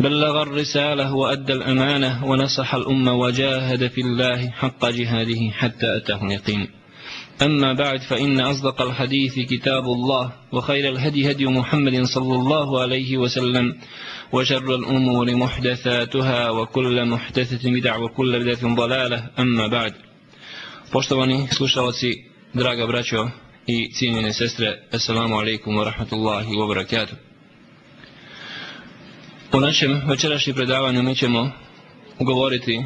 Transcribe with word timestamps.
بلغ 0.00 0.42
الرسالة 0.42 1.14
وأدى 1.14 1.52
الأمانة 1.52 2.24
ونصح 2.24 2.74
الأمة 2.74 3.14
وجاهد 3.14 3.88
في 3.88 4.00
الله 4.00 4.50
حق 4.50 4.86
جهاده 4.86 5.50
حتى 5.50 5.96
أتاه 5.96 6.26
اليقين 6.26 6.68
أما 7.42 7.72
بعد 7.72 8.00
فإن 8.00 8.40
أصدق 8.40 8.82
الحديث 8.82 9.38
كتاب 9.38 9.84
الله 9.84 10.32
وخير 10.52 10.92
الهدي 10.92 11.30
هدي 11.30 11.46
محمد 11.46 12.02
صلى 12.04 12.34
الله 12.34 12.80
عليه 12.80 13.18
وسلم 13.18 13.74
وشر 14.32 14.74
الأمور 14.74 15.34
محدثاتها 15.34 16.50
وكل 16.50 17.06
محدثة 17.06 17.70
بدع 17.70 17.96
وكل 17.96 18.38
بدعة 18.38 18.74
ضلالة 18.74 19.30
أما 19.38 19.66
بعد 19.66 19.94
Poštovani 20.92 21.48
slušalci, 21.52 22.24
draga 22.54 22.86
braćo 22.86 23.28
i 23.66 23.92
cijenjene 23.92 24.32
sestre, 24.32 24.82
Assalamu 24.92 25.38
alaikum 25.38 25.76
wa 25.76 25.84
rahmatullahi 25.84 26.56
wa 26.56 26.66
barakatuh. 26.66 27.29
U 29.52 29.60
našem 29.60 30.02
večerašnjem 30.08 30.56
predavanju 30.56 31.02
mi 31.02 31.16
ćemo 31.16 31.50
govoriti 32.20 32.82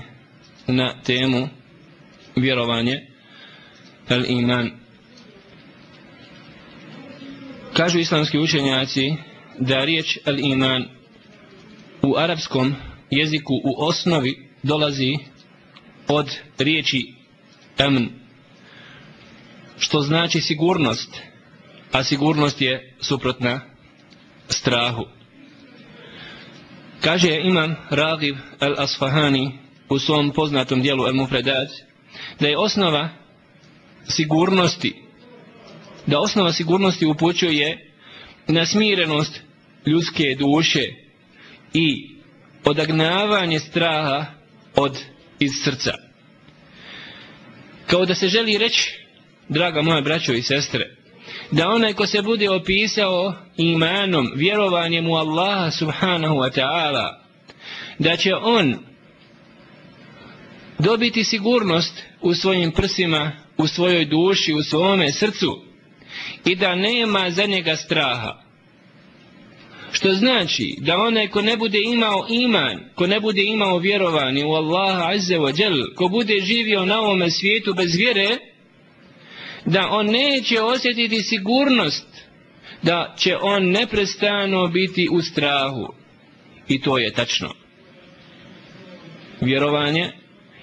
na 0.66 1.02
temu 1.02 1.48
vjerovanje 2.36 3.06
al 4.08 4.24
iman. 4.28 4.70
Kažu 7.72 7.98
islamski 7.98 8.38
učenjaci 8.38 9.12
da 9.58 9.84
riječ 9.84 10.18
al 10.24 10.38
iman 10.38 10.84
u 12.02 12.16
arapskom 12.16 12.74
jeziku 13.10 13.54
u 13.54 13.84
osnovi 13.84 14.48
dolazi 14.62 15.14
od 16.08 16.36
riječi 16.58 17.14
amn 17.78 18.08
što 19.78 20.00
znači 20.00 20.40
sigurnost 20.40 21.20
a 21.92 22.04
sigurnost 22.04 22.60
je 22.60 22.96
suprotna 23.00 23.60
strahu 24.48 25.04
Kaže 27.04 27.40
imam 27.40 27.76
Ragib 27.90 28.36
al-Asfahani 28.60 29.50
u 29.88 29.98
svom 29.98 30.32
poznatom 30.32 30.82
dijelu 30.82 31.04
al-Mufredat 31.04 31.68
da 32.40 32.48
je 32.48 32.58
osnova 32.58 33.08
sigurnosti 34.08 34.94
da 36.06 36.20
osnova 36.20 36.52
sigurnosti 36.52 37.06
upućuje 37.06 37.90
na 38.48 38.66
smirenost 38.66 39.40
ljudske 39.86 40.36
duše 40.38 40.82
i 41.74 42.10
odagnavanje 42.64 43.58
straha 43.58 44.26
od 44.76 44.98
iz 45.38 45.50
srca. 45.64 45.92
Kao 47.86 48.04
da 48.04 48.14
se 48.14 48.28
želi 48.28 48.58
reći, 48.58 48.98
draga 49.48 49.82
moja 49.82 50.00
braćo 50.00 50.32
i 50.32 50.42
sestre, 50.42 50.96
da 51.50 51.68
onaj 51.68 51.92
ko 51.92 52.06
se 52.06 52.22
bude 52.22 52.50
opisao 52.50 53.34
imanom, 53.56 54.32
vjerovanjem 54.34 55.10
u 55.10 55.14
Allaha 55.14 55.70
subhanahu 55.70 56.34
wa 56.34 56.60
ta'ala, 56.60 57.14
da 57.98 58.16
će 58.16 58.34
on 58.34 58.76
dobiti 60.78 61.24
sigurnost 61.24 62.02
u 62.20 62.34
svojim 62.34 62.72
prsima, 62.72 63.32
u 63.56 63.66
svojoj 63.66 64.04
duši, 64.04 64.52
u 64.52 64.62
svome 64.62 65.12
srcu 65.12 65.62
i 66.44 66.56
da 66.56 66.74
nema 66.74 67.30
za 67.30 67.46
njega 67.46 67.76
straha. 67.76 68.44
Što 69.92 70.12
znači 70.12 70.76
da 70.78 70.98
onaj 70.98 71.28
ko 71.28 71.42
ne 71.42 71.56
bude 71.56 71.78
imao 71.82 72.26
iman, 72.30 72.80
ko 72.94 73.06
ne 73.06 73.20
bude 73.20 73.42
imao 73.42 73.78
vjerovanje 73.78 74.44
u 74.44 74.52
Allaha 74.52 75.10
azze 75.10 75.38
wa 75.38 75.56
džel, 75.56 75.94
ko 75.96 76.08
bude 76.08 76.40
živio 76.40 76.84
na 76.84 77.00
ovome 77.00 77.30
svijetu 77.30 77.74
bez 77.74 77.94
vjere, 77.94 78.38
da 79.66 79.88
on 79.90 80.06
neće 80.06 80.60
osjetiti 80.60 81.22
sigurnost 81.22 82.06
da 82.82 83.14
će 83.18 83.36
on 83.40 83.70
neprestano 83.70 84.68
biti 84.68 85.08
u 85.12 85.22
strahu. 85.22 85.94
I 86.68 86.80
to 86.80 86.98
je 86.98 87.12
tačno. 87.12 87.54
Vjerovanje 89.40 90.12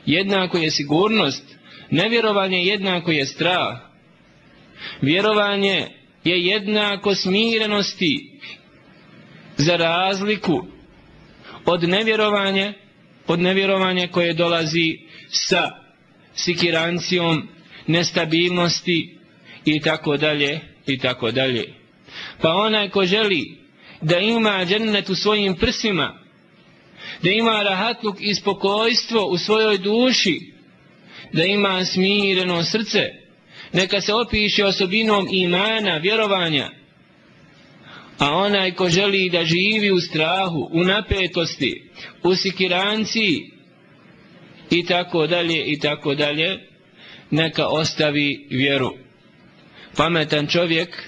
jednako 0.05 0.57
je 0.57 0.71
sigurnost 0.71 1.43
nevjerovanje 1.89 2.63
jednako 2.63 3.11
je 3.11 3.25
strah. 3.25 3.79
Vjerovanje 5.01 5.87
je 6.23 6.45
jednako 6.45 7.15
smirenosti 7.15 8.39
za 9.57 9.75
razliku 9.75 10.65
od 11.65 11.83
nevjerovanja 11.83 12.73
od 13.27 13.39
nevjerovanja 13.39 14.07
koje 14.07 14.33
dolazi 14.33 14.99
sa 15.29 15.71
sikirancijom 16.35 17.47
nestabilnosti 17.91 19.17
i 19.65 19.79
tako 19.79 20.17
dalje 20.17 20.59
i 20.87 20.97
tako 20.97 21.31
dalje. 21.31 21.73
Pa 22.41 22.49
onaj 22.49 22.89
ko 22.89 23.05
želi 23.05 23.57
da 24.01 24.17
ima 24.17 24.65
džennet 24.65 25.09
u 25.09 25.15
svojim 25.15 25.55
prsima, 25.55 26.19
da 27.23 27.29
ima 27.29 27.63
rahatluk 27.63 28.15
i 28.19 28.35
spokojstvo 28.35 29.25
u 29.25 29.37
svojoj 29.37 29.77
duši, 29.77 30.51
da 31.33 31.43
ima 31.43 31.85
smireno 31.85 32.63
srce, 32.63 33.09
neka 33.73 34.01
se 34.01 34.13
opiše 34.13 34.65
osobinom 34.65 35.27
imana, 35.31 35.97
vjerovanja, 35.97 36.69
a 38.17 38.35
onaj 38.35 38.71
ko 38.71 38.89
želi 38.89 39.29
da 39.29 39.45
živi 39.45 39.91
u 39.91 39.99
strahu, 39.99 40.69
u 40.71 40.83
napetosti, 40.83 41.83
u 42.23 42.35
sikiranciji, 42.35 43.51
i 44.69 44.85
tako 44.85 45.27
dalje, 45.27 45.63
i 45.65 45.79
tako 45.79 46.15
dalje, 46.15 46.70
neka 47.31 47.67
ostavi 47.67 48.47
vjeru. 48.49 48.93
Pametan 49.97 50.47
čovjek 50.47 51.03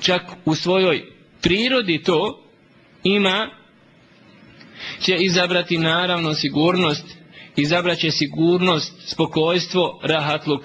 čak 0.00 0.22
u 0.44 0.54
svojoj 0.54 1.04
prirodi 1.42 2.02
to 2.02 2.44
ima 3.04 3.50
će 5.00 5.16
izabrati 5.16 5.78
naravno 5.78 6.34
sigurnost 6.34 7.18
izabraće 7.56 8.10
sigurnost 8.10 8.92
spokojstvo, 9.06 10.00
rahatluk 10.02 10.62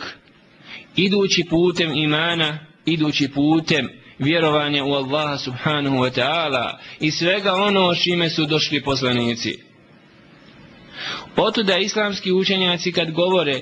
idući 0.95 1.43
putem 1.49 1.91
imana 1.93 2.65
idući 2.85 3.31
putem 3.31 3.89
vjerovanja 4.19 4.83
u 4.83 4.93
Allaha 4.93 5.37
subhanahu 5.37 5.95
wa 5.95 6.19
ta'ala 6.19 6.77
i 6.99 7.11
svega 7.11 7.53
ono 7.53 7.95
šime 7.95 8.29
su 8.29 8.45
došli 8.45 8.83
poslanici 8.83 9.59
otuda 11.35 11.77
islamski 11.77 12.31
učenjaci 12.31 12.91
kad 12.91 13.11
govore 13.11 13.61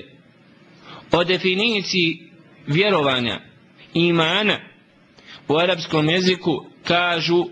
o 1.12 1.24
definiciji 1.24 2.30
vjerovanja 2.66 3.40
imana 3.94 4.58
u 5.48 5.56
arapskom 5.56 6.08
jeziku 6.08 6.64
kažu 6.84 7.44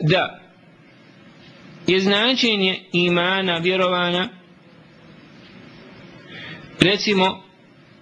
da 0.00 0.40
je 1.86 2.00
značenje 2.00 2.80
imana 2.92 3.58
vjerovanja 3.58 4.28
recimo 6.80 7.42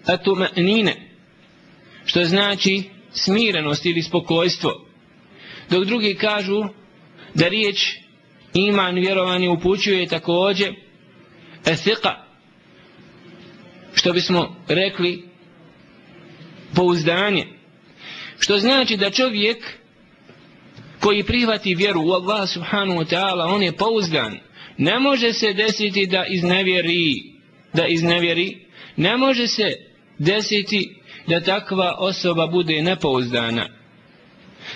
atumanine 0.07 1.11
što 2.05 2.25
znači 2.25 2.83
smirenost 3.13 3.87
ili 3.87 4.03
spokojstvo. 4.03 4.87
Dok 5.71 5.85
drugi 5.85 6.15
kažu 6.15 6.65
da 7.35 7.49
riječ 7.49 7.97
iman 8.55 8.95
vjerovanje 8.95 9.49
upućuje 9.49 10.07
također 10.07 10.75
ethiqa 11.65 12.24
što 13.95 14.13
bismo 14.13 14.57
rekli 14.69 15.25
pouzdanje. 16.75 17.47
Što 18.39 18.59
znači 18.59 18.97
da 18.97 19.11
čovjek 19.11 19.57
koji 21.01 21.23
prihvati 21.23 21.75
vjeru 21.75 22.01
u 22.01 22.13
Allah 22.13 22.49
subhanahu 22.49 23.01
wa 23.01 23.15
ta'ala 23.15 23.55
on 23.55 23.63
je 23.63 23.73
pouzdan. 23.73 24.39
Ne 24.79 24.99
može 24.99 25.33
se 25.33 25.53
desiti 25.53 26.07
da 26.07 26.25
iznevjeri 26.29 27.35
da 27.73 27.87
iznevjeri. 27.87 28.67
Ne 28.97 29.17
može 29.17 29.47
se 29.47 29.73
desiti 30.19 30.97
da 31.27 31.41
takva 31.41 31.97
osoba 31.99 32.47
bude 32.47 32.83
nepouzdana. 32.83 33.69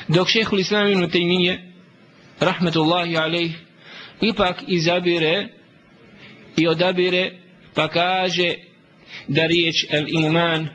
Dok 0.09 0.29
šehhul 0.29 0.61
islaminu 0.61 1.09
tejmije 1.09 1.73
rahmetullahi 2.41 3.17
alaih 3.17 3.57
ipak 4.21 4.63
izabire 4.67 5.49
i 6.57 6.69
odabire 6.69 7.33
pa 7.75 7.89
kaže 7.89 8.55
da 9.29 9.47
riječ 9.47 9.87
el 9.91 10.05
iman 10.09 10.69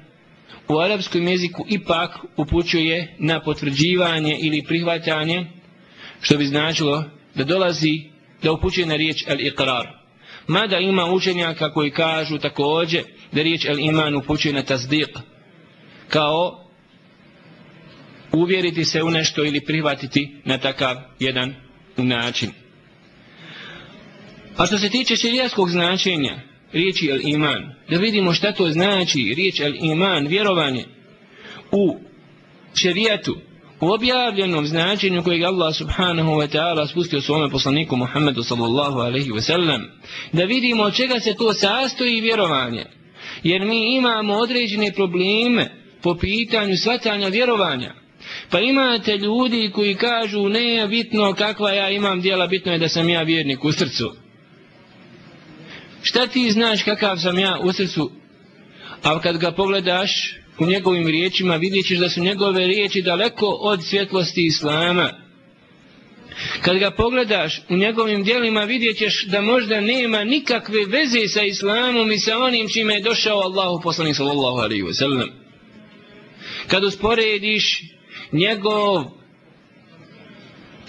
u 0.67 0.79
arapskom 0.79 1.27
jeziku 1.27 1.65
ipak 1.69 2.11
upućuje 2.37 3.15
na 3.19 3.41
potvrđivanje 3.43 4.37
ili 4.41 4.63
prihvatanje 4.63 5.45
što 6.21 6.37
bi 6.37 6.45
značilo 6.45 7.03
da 7.35 7.43
dolazi 7.43 8.01
da 8.43 8.51
upućuje 8.51 8.85
na 8.85 8.95
riječ 8.95 9.23
el 9.27 9.37
iqrar 9.37 10.03
Mada 10.47 10.77
ima 10.77 11.05
učenjaka 11.05 11.73
koji 11.73 11.91
kažu 11.91 12.37
također 12.37 13.03
da 13.31 13.41
riječ 13.41 13.65
el 13.65 13.79
iman 13.79 14.15
upućuje 14.15 14.53
na 14.53 14.63
tazdiq, 14.63 15.19
Kao 16.07 16.65
uvjeriti 18.31 18.85
se 18.85 19.03
u 19.03 19.11
nešto 19.11 19.45
ili 19.45 19.65
prihvatiti 19.65 20.35
na 20.45 20.57
takav 20.57 20.97
jedan 21.19 21.55
način. 21.97 22.51
A 24.57 24.65
što 24.65 24.77
se 24.77 24.89
tiče 24.89 25.15
širijaskog 25.15 25.69
značenja 25.69 26.41
riječi 26.73 27.09
el 27.09 27.19
iman, 27.23 27.75
da 27.89 27.97
vidimo 27.97 28.33
šta 28.33 28.51
to 28.51 28.69
znači 28.69 29.33
riječ 29.37 29.59
el 29.59 29.73
iman, 29.81 30.27
vjerovanje 30.27 30.85
u 31.71 31.97
šerijatu, 32.75 33.37
u 33.79 33.87
objavljenom 33.87 34.67
značenju 34.67 35.23
kojeg 35.23 35.43
Allah 35.43 35.75
subhanahu 35.75 36.31
wa 36.31 36.57
ta'ala 36.57 36.87
spustio 36.87 37.21
svome 37.21 37.49
poslaniku 37.49 37.95
Muhammedu 37.95 38.43
sallallahu 38.43 38.99
alaihi 38.99 39.29
wa 39.29 39.41
sallam, 39.41 39.81
da 40.31 40.43
vidimo 40.43 40.83
od 40.83 40.95
čega 40.95 41.19
se 41.19 41.35
to 41.35 41.53
sastoji 41.53 42.21
vjerovanje. 42.21 42.85
Jer 43.43 43.65
mi 43.65 43.95
imamo 43.95 44.33
određene 44.33 44.91
probleme 44.91 45.71
po 46.01 46.15
pitanju 46.15 46.77
svatanja 46.77 47.27
vjerovanja. 47.27 47.93
Pa 48.49 48.59
imate 48.59 49.17
ljudi 49.17 49.71
koji 49.73 49.95
kažu 49.95 50.49
ne 50.49 50.87
bitno 50.87 51.33
kakva 51.33 51.71
ja 51.71 51.89
imam 51.89 52.21
dijela, 52.21 52.47
bitno 52.47 52.71
je 52.71 52.77
da 52.77 52.89
sam 52.89 53.09
ja 53.09 53.21
vjernik 53.21 53.63
u 53.63 53.71
srcu. 53.71 54.22
Šta 56.03 56.27
ti 56.27 56.51
znaš 56.51 56.83
kakav 56.83 57.17
sam 57.17 57.39
ja 57.39 57.59
u 57.63 57.73
srcu? 57.73 58.11
A 59.03 59.19
kad 59.19 59.37
ga 59.37 59.51
pogledaš, 59.51 60.35
u 60.59 60.65
njegovim 60.65 61.07
riječima 61.07 61.55
vidjet 61.55 61.85
ćeš 61.85 61.97
da 61.97 62.09
su 62.09 62.21
njegove 62.21 62.67
riječi 62.67 63.01
daleko 63.01 63.45
od 63.45 63.83
svjetlosti 63.85 64.45
Islama. 64.45 65.09
Kad 66.61 66.77
ga 66.77 66.91
pogledaš 66.91 67.61
u 67.69 67.77
njegovim 67.77 68.23
dijelima 68.23 68.63
vidjet 68.63 68.97
ćeš 68.97 69.25
da 69.25 69.41
možda 69.41 69.81
nema 69.81 70.23
nikakve 70.23 70.85
veze 70.85 71.27
sa 71.27 71.41
Islamom 71.41 72.11
i 72.11 72.19
sa 72.19 72.37
onim 72.37 72.69
čime 72.69 72.93
je 72.93 73.01
došao 73.01 73.39
Allahu 73.39 73.81
poslanik 73.83 74.15
sallallahu 74.15 74.57
alaihi 74.57 74.83
wasallam. 74.83 75.31
Kad 76.67 76.83
usporediš 76.83 77.81
njegov 78.31 79.03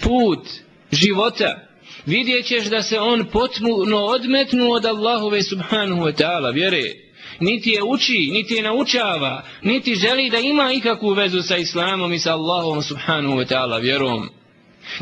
put 0.01 0.47
života 0.91 1.64
vidjet 2.05 2.45
ćeš 2.45 2.65
da 2.65 2.81
se 2.81 2.99
on 2.99 3.25
potpuno 3.31 3.97
odmetnu 3.97 4.71
od 4.71 4.85
Allahove 4.85 5.43
subhanahu 5.43 6.01
wa 6.01 6.23
ta'ala 6.23 6.53
vjere 6.53 7.05
niti 7.39 7.69
je 7.69 7.83
uči, 7.83 8.29
niti 8.31 8.53
je 8.53 8.63
naučava, 8.63 9.43
niti 9.61 9.95
želi 9.95 10.29
da 10.29 10.39
ima 10.39 10.73
ikakvu 10.73 11.09
vezu 11.09 11.41
sa 11.41 11.57
Islamom 11.57 12.13
i 12.13 12.19
sa 12.19 12.33
Allahom 12.33 12.81
subhanahu 12.81 13.35
wa 13.35 13.53
ta'ala 13.53 13.81
vjerom. 13.81 14.29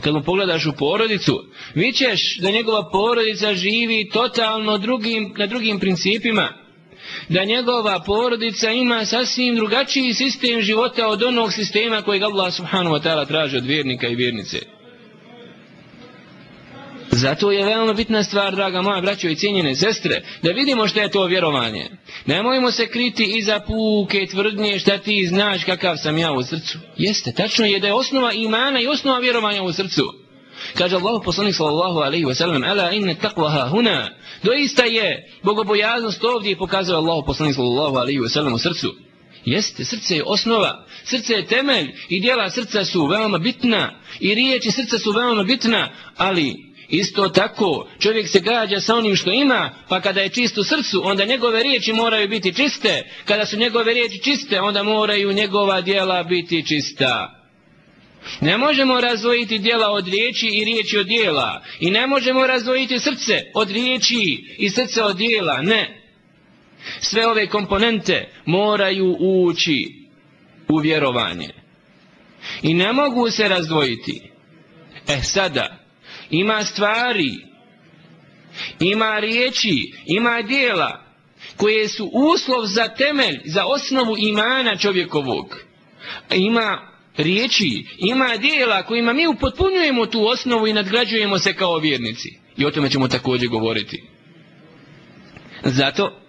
Kad 0.02 0.14
mu 0.14 0.24
pogledaš 0.24 0.66
u 0.66 0.74
porodicu, 0.78 1.44
vićeš 1.74 2.38
da 2.38 2.52
njegova 2.52 2.90
porodica 2.92 3.54
živi 3.54 4.10
totalno 4.10 4.78
drugim, 4.78 5.34
na 5.38 5.46
drugim 5.46 5.80
principima. 5.80 6.50
Da 7.30 7.44
njegova 7.44 8.04
porodica 8.06 8.72
ima 8.72 9.06
sasvim 9.06 9.56
drugačiji 9.56 10.14
sistem 10.14 10.62
života 10.62 11.08
od 11.08 11.24
onog 11.24 11.54
sistema 11.54 12.02
kojeg 12.02 12.24
Allah 12.24 12.54
subhanahu 12.54 12.96
wa 12.96 13.04
ta'ala 13.04 13.28
traži 13.28 13.58
od 13.58 13.66
vjernika 13.66 14.08
i 14.08 14.16
vjernice. 14.16 14.60
Zato 17.24 17.52
je 17.52 17.66
veoma 17.66 17.94
bitna 17.94 18.24
stvar, 18.24 18.56
draga 18.56 18.82
moja 18.82 19.02
braćo 19.02 19.28
i 19.30 19.36
cijenjene 19.36 19.76
sestre, 19.76 20.22
da 20.42 20.52
vidimo 20.52 20.88
što 20.88 21.00
je 21.00 21.12
to 21.12 21.26
vjerovanje. 21.26 21.90
Nemojmo 22.26 22.72
se 22.72 22.88
kriti 22.88 23.24
iza 23.24 23.60
puke 23.60 24.26
tvrdnje 24.32 24.80
šta 24.80 24.98
ti 24.98 25.28
znaš 25.28 25.64
kakav 25.64 25.98
sam 25.98 26.18
ja 26.18 26.32
u 26.32 26.44
srcu. 26.44 26.78
Jeste, 26.98 27.32
tačno 27.32 27.66
je 27.66 27.80
da 27.80 27.88
je 27.88 27.94
osnova 27.94 28.34
imana 28.34 28.82
i 28.82 28.88
osnova 28.88 29.20
vjerovanja 29.20 29.64
u 29.64 29.74
srcu. 29.74 30.04
Kaže 30.78 30.96
Allah 30.96 31.22
poslanik 31.26 31.56
sallallahu 31.56 32.00
alaihi 32.00 32.26
wa 32.26 32.34
sallam, 32.34 32.64
ala 32.64 32.92
inne 32.92 33.16
taqvaha 33.22 33.70
huna. 33.70 34.10
Doista 34.44 34.84
je, 34.84 35.30
bogobojaznost 35.44 36.24
ovdje 36.24 36.58
pokazao 36.58 36.98
Allah 36.98 37.24
poslanik 37.26 37.56
sallallahu 37.56 37.96
alaihi 37.96 38.20
wa 38.20 38.30
sallam 38.30 38.54
u 38.54 38.60
srcu. 38.60 38.96
Jeste, 39.46 39.86
srce 39.86 40.16
je 40.16 40.24
osnova, 40.26 40.86
srce 41.04 41.34
je 41.34 41.46
temelj 41.46 41.94
i 42.10 42.20
dijela 42.20 42.50
srca 42.50 42.86
su 42.86 43.06
veoma 43.06 43.38
bitna 43.38 44.00
i 44.20 44.36
riječi 44.36 44.72
srca 44.72 45.00
su 45.00 45.12
veoma 45.12 45.44
bitna, 45.44 45.90
ali 46.18 46.73
Isto 46.90 47.30
tako, 47.30 47.88
čovjek 48.00 48.30
se 48.30 48.40
gađa 48.40 48.80
sa 48.80 48.96
onim 48.96 49.16
što 49.16 49.32
ima, 49.32 49.70
pa 49.90 50.02
kada 50.02 50.22
je 50.22 50.30
čist 50.30 50.58
u 50.58 50.64
srcu, 50.64 51.02
onda 51.04 51.26
njegove 51.26 51.64
riječi 51.64 51.94
moraju 51.94 52.30
biti 52.30 52.54
čiste. 52.54 53.04
Kada 53.26 53.46
su 53.46 53.58
njegove 53.58 53.94
riječi 53.94 54.24
čiste, 54.24 54.62
onda 54.62 54.84
moraju 54.84 55.34
njegova 55.34 55.82
dijela 55.82 56.24
biti 56.24 56.68
čista. 56.68 57.40
Ne 58.42 58.58
možemo 58.58 59.02
razvojiti 59.02 59.60
dijela 59.60 59.90
od 59.90 60.08
riječi 60.08 60.48
i 60.48 60.66
riječi 60.66 60.98
od 60.98 61.08
dijela. 61.08 61.64
I 61.80 61.92
ne 61.92 62.08
možemo 62.08 62.48
razvojiti 62.48 63.00
srce 63.00 63.42
od 63.54 63.72
riječi 63.72 64.46
i 64.58 64.70
srce 64.70 65.04
od 65.04 65.18
dijela. 65.18 65.62
Ne. 65.62 66.02
Sve 67.00 67.28
ove 67.28 67.48
komponente 67.48 68.30
moraju 68.46 69.18
ući 69.20 70.04
u 70.70 70.78
vjerovanje. 70.78 71.50
I 72.62 72.74
ne 72.74 72.94
mogu 72.94 73.30
se 73.30 73.48
razdvojiti. 73.48 74.22
E 75.08 75.22
sada, 75.22 75.83
ima 76.30 76.64
stvari, 76.64 77.32
ima 78.80 79.20
riječi, 79.20 79.92
ima 80.06 80.42
dijela 80.42 81.04
koje 81.58 81.88
su 81.88 82.10
uslov 82.14 82.66
za 82.66 82.88
temelj, 82.88 83.40
za 83.46 83.66
osnovu 83.66 84.16
imana 84.18 84.78
čovjekovog. 84.78 85.58
Ima 86.32 86.94
riječi, 87.18 87.86
ima 87.98 88.38
dijela 88.38 88.84
kojima 88.84 89.14
mi 89.14 89.28
upotpunjujemo 89.28 90.06
tu 90.06 90.28
osnovu 90.28 90.68
i 90.68 90.74
nadgrađujemo 90.74 91.40
se 91.40 91.54
kao 91.54 91.78
vjernici. 91.78 92.30
I 92.58 92.66
o 92.66 92.72
tome 92.72 92.90
ćemo 92.90 93.08
također 93.08 93.50
govoriti. 93.50 94.04
Zato, 95.64 96.20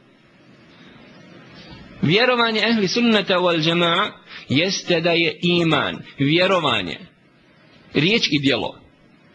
vjerovanje 2.02 2.61
ehli 2.61 2.88
sunnata 2.88 3.35
wal 3.35 3.62
džema'a 3.62 4.11
jeste 4.49 5.00
da 5.00 5.11
je 5.11 5.38
iman, 5.43 6.02
vjerovanje, 6.19 6.99
riječ 7.94 8.29
i 8.31 8.41
djelo 8.41 8.83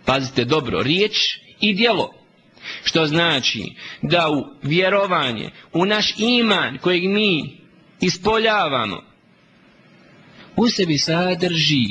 pazite 0.10 0.46
dobro, 0.46 0.82
riječ 0.84 1.38
i 1.60 1.74
djelo. 1.74 2.14
Što 2.84 3.06
znači 3.06 3.64
da 4.02 4.30
u 4.30 4.46
vjerovanje, 4.64 5.50
u 5.74 5.86
naš 5.86 6.14
iman 6.18 6.78
kojeg 6.78 7.04
mi 7.04 7.58
ispoljavamo, 8.02 9.04
u 10.56 10.68
sebi 10.70 10.98
sadrži 10.98 11.86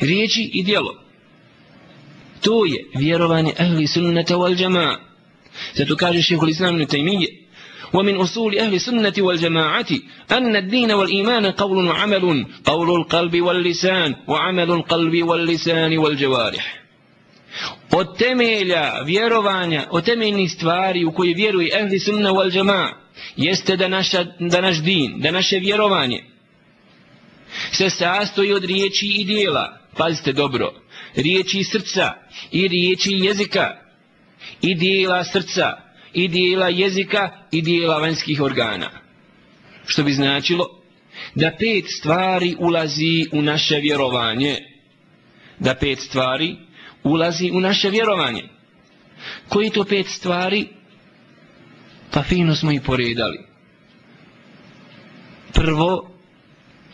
riječi 0.00 0.50
i 0.54 0.62
djelo. 0.62 1.04
To 2.40 2.64
je 2.64 2.84
vjerovanje 2.94 3.52
ahli 3.58 3.86
sunnata 3.86 4.34
wal 4.34 4.56
džama. 4.56 4.98
Zato 5.74 5.96
kaže 5.96 6.22
šehol 6.22 6.48
islamu 6.48 6.86
tajmije, 6.86 7.41
ومن 7.93 8.15
أصول 8.15 8.57
أهل 8.59 8.73
السنة 8.73 9.13
والجماعة 9.19 9.85
أن 10.31 10.55
الدين 10.55 10.91
والإيمان 10.91 11.45
قول 11.45 11.87
وعمل 11.87 12.45
قول 12.65 12.89
القلب 13.01 13.41
واللسان 13.41 14.15
وعمل 14.27 14.71
القلب 14.71 15.23
واللسان 15.23 15.97
والجوارح 15.97 16.87
od 17.91 18.17
temelja 18.17 19.01
vjerovanja, 19.05 19.87
od 19.89 20.05
temeljnih 20.05 20.51
stvari 20.51 21.05
u 21.05 21.11
koje 21.11 21.33
vjeruje 21.33 21.79
ehli 21.79 21.99
sunna 21.99 22.29
wal 22.29 22.51
džama, 22.51 22.93
jeste 23.35 23.75
da, 23.75 23.87
naša, 23.87 24.23
da 24.39 24.61
naš 24.61 24.77
din, 24.77 25.19
da 25.19 25.31
naše 25.31 25.59
vjerovanje 25.59 26.23
se 27.71 27.89
sastoji 27.89 28.53
od 28.53 28.65
riječi 28.65 29.05
i 29.15 29.23
dijela. 29.23 29.79
Pazite 29.97 30.33
dobro, 30.33 30.73
riječi 31.15 31.59
i 31.59 31.63
srca 31.63 32.13
i 32.51 32.67
riječi 32.67 33.11
i 33.11 33.25
jezika 33.25 33.75
i 34.61 34.75
dijela 34.75 35.23
srca 35.23 35.77
i 36.14 36.28
dijela 36.28 36.68
jezika 36.68 37.30
i 37.50 37.62
dijela 37.62 37.98
vanjskih 37.98 38.40
organa. 38.40 38.90
Što 39.86 40.02
bi 40.02 40.12
značilo 40.12 40.82
da 41.34 41.50
pet 41.58 41.84
stvari 41.98 42.56
ulazi 42.58 43.26
u 43.32 43.42
naše 43.42 43.76
vjerovanje. 43.76 44.56
Da 45.58 45.74
pet 45.74 45.98
stvari 45.98 46.56
ulazi 47.02 47.50
u 47.50 47.60
naše 47.60 47.90
vjerovanje. 47.90 48.48
Koji 49.48 49.70
to 49.70 49.84
pet 49.84 50.06
stvari? 50.06 50.68
Pa 52.10 52.22
fino 52.22 52.54
smo 52.54 52.72
i 52.72 52.80
poredali. 52.80 53.38
Prvo, 55.54 56.10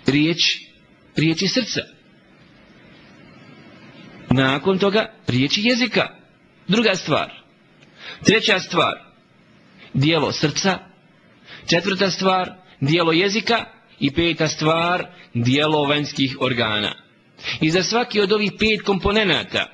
riječ, 0.06 0.58
riječi 1.16 1.48
srca. 1.48 1.80
Nakon 4.30 4.78
toga, 4.78 5.12
riječi 5.26 5.60
jezika. 5.64 6.08
Druga 6.68 6.94
stvar. 6.94 7.32
Treća 8.24 8.58
stvar, 8.58 9.07
dijelo 9.94 10.32
srca, 10.32 10.78
četvrta 11.66 12.10
stvar, 12.10 12.52
dijelo 12.80 13.12
jezika 13.12 13.64
i 14.00 14.10
peta 14.10 14.48
stvar, 14.48 15.06
dijelo 15.34 15.84
vanjskih 15.84 16.36
organa. 16.40 16.94
I 17.60 17.70
za 17.70 17.82
svaki 17.82 18.20
od 18.20 18.32
ovih 18.32 18.52
pet 18.58 18.82
komponenata, 18.86 19.66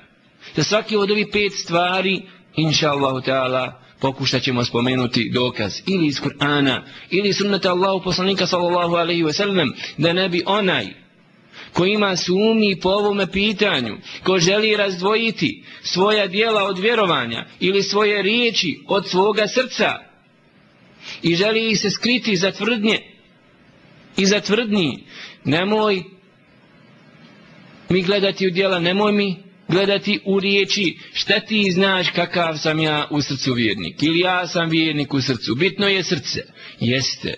za 0.55 0.63
svaki 0.63 0.95
od 0.95 1.11
ovih 1.11 1.27
pet 1.31 1.51
stvari, 1.63 2.21
inša 2.55 2.91
Allahu 2.91 3.17
ta'ala, 3.17 3.71
pokušat 3.99 4.41
ćemo 4.41 4.65
spomenuti 4.65 5.31
dokaz 5.33 5.73
ili 5.87 6.07
iz 6.07 6.21
Kur'ana, 6.21 6.81
ili 7.09 7.33
sunnata 7.33 7.71
Allahu 7.71 8.03
poslanika 8.03 8.47
sallallahu 8.47 8.95
alaihi 8.95 9.23
ve 9.23 9.33
sellem 9.33 9.73
da 9.97 10.13
ne 10.13 10.29
bi 10.29 10.43
onaj 10.45 11.04
ko 11.75 11.85
ima 11.85 12.15
sumnji 12.15 12.79
po 12.81 12.89
ovome 12.89 13.31
pitanju, 13.31 13.97
ko 14.23 14.39
želi 14.39 14.77
razdvojiti 14.77 15.63
svoja 15.83 16.27
dijela 16.27 16.63
od 16.63 16.79
vjerovanja 16.79 17.45
ili 17.59 17.83
svoje 17.83 18.21
riječi 18.21 18.79
od 18.87 19.09
svoga 19.09 19.47
srca 19.47 19.91
i 21.21 21.35
želi 21.35 21.71
ih 21.71 21.79
se 21.79 21.89
skriti 21.91 22.35
za 22.35 22.51
tvrdnje 22.51 22.99
i 24.17 24.25
za 24.25 24.39
tvrdnji, 24.39 25.03
nemoj 25.43 26.03
mi 27.89 28.01
gledati 28.01 28.47
u 28.47 28.51
dijela, 28.51 28.79
nemoj 28.79 29.11
mi 29.11 29.43
gledati 29.67 30.19
u 30.25 30.39
riječi 30.39 30.97
šta 31.13 31.39
ti 31.39 31.71
znaš 31.71 32.09
kakav 32.09 32.57
sam 32.57 32.79
ja 32.79 33.07
u 33.11 33.21
srcu 33.21 33.53
vjernik 33.53 34.03
ili 34.03 34.19
ja 34.19 34.47
sam 34.47 34.69
vjernik 34.69 35.13
u 35.13 35.21
srcu. 35.21 35.55
Bitno 35.55 35.87
je 35.87 36.03
srce. 36.03 36.39
Jeste. 36.79 37.33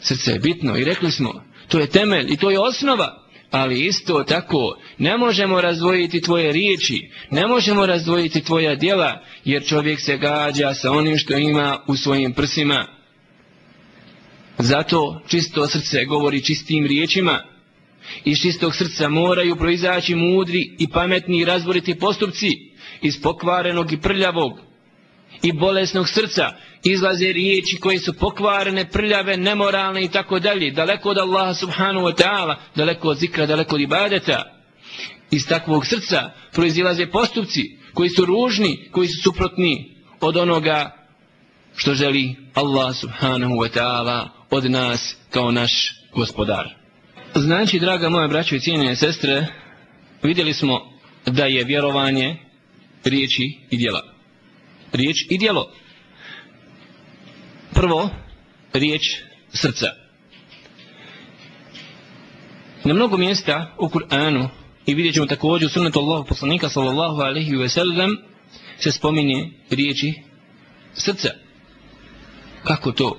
Srce 0.00 0.32
je 0.32 0.38
bitno 0.38 0.76
i 0.76 0.84
rekli 0.84 1.10
smo 1.10 1.44
to 1.68 1.78
je 1.78 1.86
temelj 1.86 2.26
i 2.32 2.36
to 2.36 2.50
je 2.50 2.60
osnova 2.60 3.27
ali 3.50 3.86
isto 3.86 4.24
tako 4.24 4.78
ne 4.98 5.16
možemo 5.16 5.60
razdvojiti 5.60 6.20
tvoje 6.20 6.52
riječi 6.52 7.10
ne 7.30 7.46
možemo 7.46 7.86
razdvojiti 7.86 8.44
tvoja 8.44 8.74
djela 8.74 9.24
jer 9.44 9.66
čovjek 9.66 10.00
se 10.00 10.16
gađa 10.16 10.74
sa 10.74 10.92
onim 10.92 11.16
što 11.18 11.36
ima 11.36 11.78
u 11.86 11.96
svojim 11.96 12.32
prsima. 12.32 12.86
Zato 14.58 15.22
čisto 15.28 15.66
srce 15.66 16.04
govori 16.04 16.44
čistim 16.44 16.86
riječima 16.86 17.42
Iz 18.24 18.38
čistog 18.42 18.74
srca 18.74 19.08
moraju 19.08 19.56
proizaći 19.56 20.14
mudri 20.14 20.70
i 20.78 20.88
pametni 20.88 21.38
i 21.38 21.44
razboriti 21.44 21.98
postupci 21.98 22.48
iz 23.02 23.22
pokvarenog 23.22 23.92
i 23.92 24.00
prljavog 24.00 24.60
i 25.42 25.52
bolesnog 25.52 26.08
srca 26.08 26.52
izlaze 26.84 27.32
riječi 27.32 27.76
koje 27.76 27.98
su 27.98 28.12
pokvarene, 28.12 28.90
prljave, 28.90 29.36
nemoralne 29.36 30.04
i 30.04 30.08
tako 30.08 30.38
dalje, 30.38 30.70
daleko 30.70 31.10
od 31.10 31.18
Allaha 31.18 31.54
subhanahu 31.54 32.06
wa 32.06 32.22
ta'ala, 32.22 32.54
daleko 32.74 33.08
od 33.08 33.18
zikra, 33.18 33.46
daleko 33.46 33.74
od 33.74 33.80
ibadeta. 33.80 34.42
Iz 35.30 35.46
takvog 35.46 35.86
srca 35.86 36.30
proizilaze 36.52 37.06
postupci 37.06 37.78
koji 37.94 38.10
su 38.10 38.24
ružni, 38.24 38.88
koji 38.92 39.08
su 39.08 39.22
suprotni 39.22 39.94
od 40.20 40.36
onoga 40.36 40.94
što 41.76 41.94
želi 41.94 42.36
Allah 42.54 42.96
subhanahu 42.96 43.54
wa 43.54 43.78
ta'ala 43.78 44.28
od 44.50 44.70
nas 44.70 45.16
kao 45.30 45.50
naš 45.50 45.94
gospodar. 46.14 46.74
Znači, 47.34 47.78
draga 47.78 48.08
moja 48.08 48.28
braćo 48.28 48.56
i 48.56 48.60
cijenine 48.60 48.96
sestre, 48.96 49.46
vidjeli 50.22 50.54
smo 50.54 50.80
da 51.26 51.44
je 51.44 51.64
vjerovanje 51.64 52.36
riječi 53.04 53.58
i 53.70 53.76
djela. 53.76 54.02
Riječ 54.92 55.16
i 55.30 55.38
djelo. 55.38 55.72
Prvo, 57.78 58.10
riječ 58.72 59.02
srca. 59.52 59.86
Na 62.84 62.94
mnogo 62.94 63.16
mjesta 63.16 63.74
u 63.78 63.88
Kur'anu 63.88 64.48
i 64.86 64.94
vidjet 64.94 65.14
ćemo 65.14 65.26
također 65.26 65.66
u 65.66 65.70
sunnetu 65.70 65.98
Allahu 65.98 66.26
poslanika 66.28 66.68
sallallahu 66.68 67.20
alaihi 67.20 67.56
ve 67.56 67.68
sellem 67.68 68.16
se 68.78 68.92
spominje 68.92 69.50
riječi 69.70 70.14
srca. 70.94 71.28
Kako 72.64 72.92
to? 72.92 73.18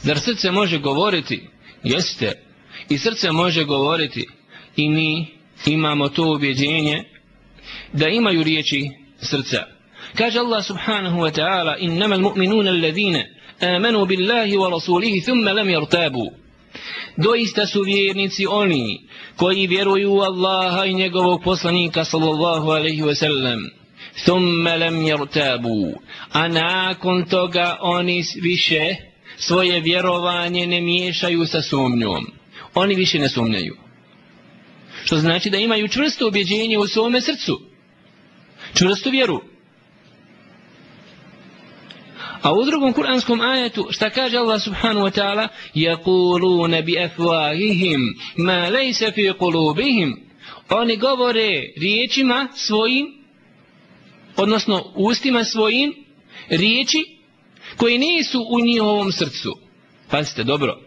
Zar 0.00 0.18
srce 0.18 0.50
može 0.50 0.78
govoriti? 0.78 1.48
Jeste, 1.82 2.32
i 2.88 2.98
srce 2.98 3.32
može 3.32 3.64
govoriti 3.64 4.26
i 4.76 4.88
mi 4.88 5.26
imamo 5.66 6.08
to 6.08 6.32
ubjeđenje 6.32 7.04
da 7.92 8.08
imaju 8.08 8.42
riječi 8.42 8.90
srca. 9.20 9.64
Kaže 10.14 10.38
Allah 10.38 10.64
subhanahu 10.64 11.20
wa 11.20 11.40
ta'ala 11.40 11.76
innama 11.78 12.16
al-mu'minuna 12.16 12.68
alladhina 12.68 13.33
amanu 13.60 14.06
billahi 14.06 14.56
wa 14.56 14.70
rasulihi 14.70 15.20
thumma 15.20 15.52
lam 15.52 15.68
yartabu. 15.68 16.30
Doista 17.16 17.66
su 17.66 17.82
vjernici 17.82 18.46
oni 18.46 19.00
koji 19.36 19.66
vjeruju 19.66 20.12
u 20.12 20.20
Allaha 20.20 20.84
i 20.84 20.94
njegovog 20.94 21.42
poslanika 21.44 22.04
sallallahu 22.04 22.70
alaihi 22.70 23.02
wa 23.02 23.14
sallam. 23.14 23.60
Thumma 24.24 24.76
lam 24.76 24.94
yartabu. 24.94 25.92
A 26.32 26.48
nakon 26.48 27.24
toga 27.24 27.76
oni 27.80 28.24
više 28.42 28.96
svoje 29.36 29.80
vjerovanje 29.80 30.66
ne 30.66 30.80
miješaju 30.80 31.46
sa 31.46 31.62
sumnjom 31.62 32.26
oni 32.74 32.94
više 32.94 33.18
ne 33.18 33.28
sumnjaju. 33.28 33.76
Što 35.04 35.16
znači 35.16 35.50
da 35.50 35.58
imaju 35.58 35.88
čvrsto 35.88 36.26
objeđenje 36.26 36.78
u 36.78 36.86
svome 36.86 37.20
srcu. 37.20 37.60
Čvrstu 38.74 39.10
vjeru. 39.10 39.40
A 42.44 42.52
u 42.52 42.64
drugom 42.64 42.92
kuranskom 42.92 43.40
ajetu 43.40 43.86
šta 43.90 44.10
kaže 44.10 44.36
Allah 44.36 44.62
subhanahu 44.62 45.06
wa 45.06 45.20
ta'ala 45.20 45.48
Jakuluna 45.74 46.80
bi 46.82 46.98
afvahihim 46.98 48.00
ma 48.36 48.68
lejse 48.68 49.12
fi 49.12 49.32
kulubihim 49.38 50.16
Oni 50.70 50.96
govore 50.96 51.72
riječima 51.76 52.48
svojim, 52.54 53.06
odnosno 54.36 54.92
ustima 54.94 55.44
svojim, 55.44 55.94
riječi 56.48 57.04
koje 57.76 57.98
nisu 57.98 58.46
u 58.50 58.60
njihovom 58.60 59.12
srcu. 59.12 59.58
Pazite, 60.10 60.44
dobro. 60.44 60.80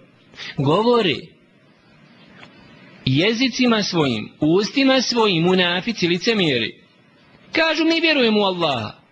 Govori 0.58 1.28
jezicima 3.06 3.84
svojim, 3.84 4.30
ustima 4.40 5.02
svojim, 5.02 5.44
munafici, 5.44 6.08
licemiri. 6.08 6.84
Kažu 7.52 7.86
mi 7.86 8.02
vjerujemo 8.02 8.40
u 8.40 8.44
Allaha 8.44 9.07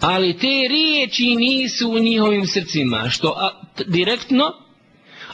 Ali 0.00 0.38
te 0.38 0.68
riječi 0.68 1.36
nisu 1.36 1.90
u 1.90 1.98
njihovim 1.98 2.46
srcima, 2.46 3.10
što 3.10 3.28
a, 3.28 3.62
direktno 3.86 4.44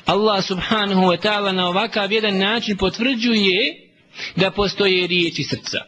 Allah 0.07 0.45
subhanahu 0.45 1.03
wa 1.03 1.19
ta'ala 1.23 1.53
na 1.53 1.69
ovakav 1.69 2.13
jedan 2.13 2.39
način 2.39 2.77
potvrđuje 2.77 3.89
da 4.37 4.51
postoje 4.51 5.07
riječi 5.07 5.43
srca. 5.43 5.79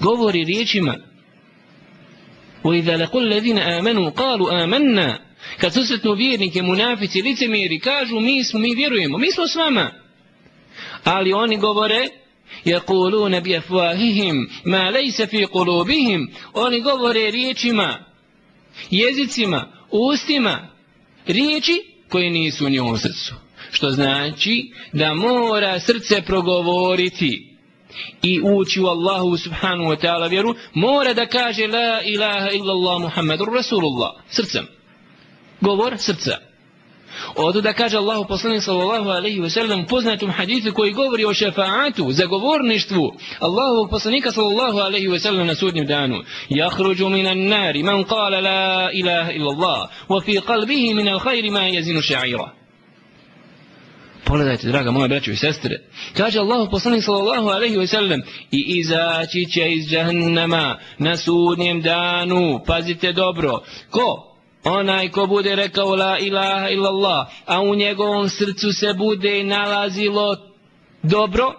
Govori 0.00 0.44
riječima 0.44 0.96
وَإِذَا 2.64 2.96
لَقُوا 2.96 3.20
الَّذِينَ 3.20 3.58
آمَنُوا 3.58 4.10
قَالُوا 4.10 4.64
آمَنَّا 4.64 5.18
Kad 5.58 5.74
susretnu 5.74 6.12
vjernike, 6.12 6.62
munafici, 6.62 7.22
licemjeri, 7.22 7.80
kažu 7.80 8.20
mi 8.20 8.44
smo, 8.44 8.60
mi 8.60 8.74
vjerujemo, 8.74 9.18
mi 9.18 9.32
smo 9.32 9.48
s 9.48 9.54
vama. 9.54 9.90
Ali 11.04 11.32
oni 11.32 11.56
govore, 11.56 12.08
يقولون 12.66 13.40
بأفواههم 13.40 14.48
ما 14.64 14.90
ليس 14.90 15.22
في 15.22 15.44
قلوبهم 15.44 16.28
oni 16.54 16.80
govore 16.80 17.30
riječima 17.30 18.04
jezicima 18.90 19.66
ustima 19.90 20.68
riječi 21.26 21.82
koje 22.08 22.30
nisu 22.30 22.66
u 22.66 22.68
njihovom 22.68 22.98
srcu 22.98 23.34
što 23.70 23.90
znači 23.90 24.72
da 24.92 25.14
mora 25.14 25.80
srce 25.80 26.22
progovoriti 26.22 27.56
i 28.22 28.40
ući 28.40 28.80
u 28.80 28.86
Allahu 28.86 29.36
subhanahu 29.36 29.90
wa 29.90 30.00
ta'ala 30.00 30.30
vjeru 30.30 30.54
mora 30.74 31.14
da 31.14 31.26
kaže 31.26 31.66
la 31.66 32.02
ilaha 32.02 32.50
illallah 32.50 33.00
muhammadur 33.00 33.48
rasulullah 33.54 34.10
srcem 34.28 34.66
govor 35.60 35.98
srca. 35.98 36.50
Odu 37.35 37.61
da 37.61 37.73
kaže 37.73 37.97
Allahu 37.97 38.27
poslanik 38.27 38.63
sallallahu 38.63 39.09
alejhi 39.09 39.41
ve 39.41 39.49
sellem 39.49 39.85
poznatom 39.85 40.29
hadisu 40.29 40.73
koji 40.73 40.91
govori 40.91 41.25
o 41.25 41.33
šefaatu, 41.33 42.11
zagovorništvu 42.11 43.13
Allahu 43.39 43.89
poslanika 43.89 44.31
sallallahu 44.31 44.79
alejhi 44.79 45.07
ve 45.07 45.19
sellem 45.19 45.47
na 45.47 45.55
sudnjem 45.55 45.87
danu. 45.87 46.23
min 46.99 47.11
minan 47.11 47.47
nar 47.47 47.75
man 47.83 48.03
qala 48.03 48.41
la 48.41 48.89
ilaha 48.93 49.31
illa 49.31 49.49
Allah 49.55 49.89
wa 50.09 50.21
fi 50.25 50.31
qalbihi 50.31 50.93
min 50.93 51.07
al-khair 51.07 51.51
ma 51.51 51.59
yazinu 51.59 52.01
sha'ira. 52.01 52.65
Pogledajte, 54.25 54.67
draga 54.67 54.91
moja 54.91 55.07
braćo 55.07 55.31
i 55.31 55.35
sestre. 55.35 55.75
Kaže 56.17 56.39
Allah 56.39 56.67
poslanik 56.71 57.03
sallallahu 57.03 57.47
alejhi 57.47 57.77
ve 57.77 57.87
sellem 57.87 58.21
i 58.51 58.79
izaći 58.79 59.45
će 59.53 59.71
iz 59.71 59.89
džahannama 59.89 60.79
na 60.97 61.17
sudnjem 61.17 61.81
danu. 61.81 62.59
Pazite 62.67 63.11
dobro. 63.11 63.59
Ko? 63.89 64.34
Onaj 64.65 65.09
ko 65.09 65.27
bude 65.27 65.55
rekao 65.55 65.95
la 65.95 66.19
ilaha 66.19 66.69
illallah, 66.69 67.27
a 67.45 67.61
u 67.61 67.75
njegovom 67.75 68.29
srcu 68.29 68.73
se 68.73 68.93
bude 68.93 69.43
nalazilo 69.43 70.37
dobro, 71.03 71.53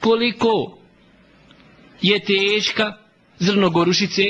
koliko 0.00 0.78
je 2.02 2.24
teška 2.24 2.92
zrno 3.38 3.70
gorušice 3.70 4.22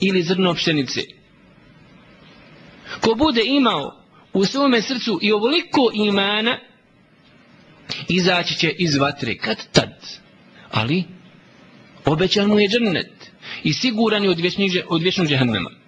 ili 0.00 0.22
zrno 0.22 0.54
pšenice. 0.54 1.00
Ko 3.00 3.14
bude 3.14 3.42
imao 3.44 4.04
u 4.32 4.44
svome 4.44 4.82
srcu 4.82 5.18
i 5.22 5.32
ovoliko 5.32 5.90
imana, 5.94 6.58
izaći 8.08 8.54
će 8.54 8.74
iz 8.78 8.96
vatre, 8.96 9.36
kad 9.36 9.56
tad. 9.72 9.92
Ali, 10.70 11.04
obećan 12.04 12.46
mu 12.46 12.60
je 12.60 12.68
džernet 12.68 13.30
i 13.62 13.72
siguran 13.72 14.24
je 14.24 14.30
od 14.88 15.02
vječnog 15.02 15.28
džehennema. 15.28 15.81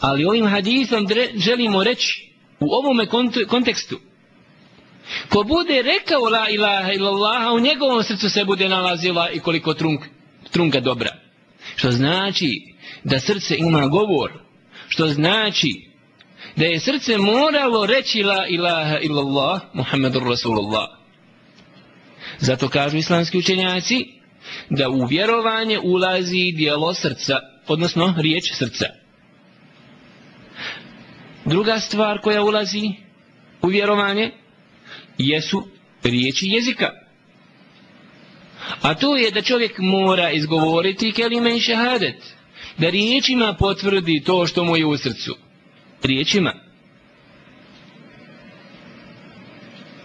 Ali 0.00 0.24
ovim 0.24 0.46
hadisom 0.46 1.06
želimo 1.36 1.84
reći 1.84 2.30
u 2.60 2.66
ovom 2.74 3.06
kontekstu 3.48 4.00
ko 5.28 5.42
bude 5.42 5.82
rekao 5.82 6.20
la 6.20 6.48
ilaha 6.48 6.92
illallah 6.92 7.52
u 7.52 7.60
njegovom 7.60 8.02
srcu 8.02 8.30
se 8.30 8.44
bude 8.44 8.68
nalazila 8.68 9.30
i 9.30 9.38
koliko 9.38 9.74
trunk, 9.74 10.00
trunka 10.50 10.80
dobra. 10.80 11.10
Što 11.76 11.90
znači 11.90 12.74
da 13.04 13.20
srce 13.20 13.56
ima 13.58 13.86
govor. 13.86 14.32
Što 14.88 15.06
znači 15.06 15.92
da 16.56 16.64
je 16.64 16.80
srce 16.80 17.18
moralo 17.18 17.86
reći 17.86 18.22
la 18.22 18.46
ilaha 18.48 18.98
illallah 18.98 19.60
Muhammedur 19.72 20.22
Rasulullah. 20.22 20.88
Zato 22.38 22.68
kažu 22.68 22.96
islamski 22.96 23.38
učenjaci 23.38 24.06
da 24.70 24.88
u 24.88 25.04
vjerovanje 25.04 25.78
ulazi 25.78 26.52
dijelo 26.52 26.94
srca, 26.94 27.38
odnosno 27.66 28.14
riječ 28.18 28.52
srca. 28.52 29.01
Druga 31.44 31.80
stvar 31.80 32.20
koja 32.20 32.42
ulazi 32.42 32.90
u 33.62 33.66
vjerovanje 33.66 34.30
jesu 35.18 35.68
riječi 36.02 36.46
jezika. 36.46 36.90
A 38.82 38.94
to 38.94 39.16
je 39.16 39.30
da 39.30 39.42
čovjek 39.42 39.78
mora 39.78 40.30
izgovoriti 40.30 41.12
kelime 41.12 41.56
i 41.56 41.60
šehadet. 41.60 42.16
Da 42.78 42.90
riječima 42.90 43.54
potvrdi 43.58 44.22
to 44.26 44.46
što 44.46 44.64
mu 44.64 44.76
je 44.76 44.86
u 44.86 44.96
srcu. 44.96 45.36
Riječima. 46.02 46.52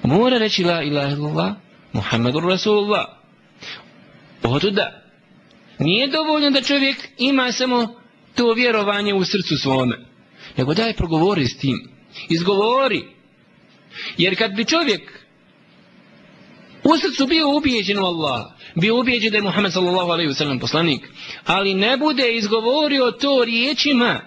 Mora 0.03 0.37
reći 0.37 0.63
la 0.63 0.83
ilaha 0.83 1.09
illallah, 1.09 1.55
Muhammedur 1.93 2.43
Rasulullah. 2.43 3.05
Oto 4.43 4.69
da. 4.69 5.01
Nije 5.79 6.07
dovoljno 6.07 6.49
da 6.49 6.61
čovjek 6.61 7.09
ima 7.17 7.51
samo 7.51 8.01
to 8.35 8.53
vjerovanje 8.53 9.13
u 9.13 9.25
srcu 9.25 9.57
svome. 9.57 10.05
Nego 10.57 10.73
daj 10.73 10.93
progovori 10.93 11.45
s 11.47 11.57
tim. 11.57 11.89
Izgovori. 12.29 13.03
Jer 14.17 14.37
kad 14.37 14.51
bi 14.55 14.65
čovjek 14.65 15.01
u 16.83 16.97
srcu 16.97 17.27
bio 17.27 17.57
ubijeđen 17.57 17.99
u 17.99 18.05
Allah, 18.05 18.45
bio 18.75 18.99
ubijeđen 18.99 19.31
da 19.31 19.37
je 19.37 19.43
Muhammed 19.43 19.73
sallallahu 19.73 20.09
alaihi 20.11 20.31
wasallam 20.31 20.59
poslanik, 20.59 21.01
ali 21.45 21.73
ne 21.73 21.97
bude 21.97 22.35
izgovorio 22.35 23.11
to 23.11 23.43
riječima, 23.45 24.19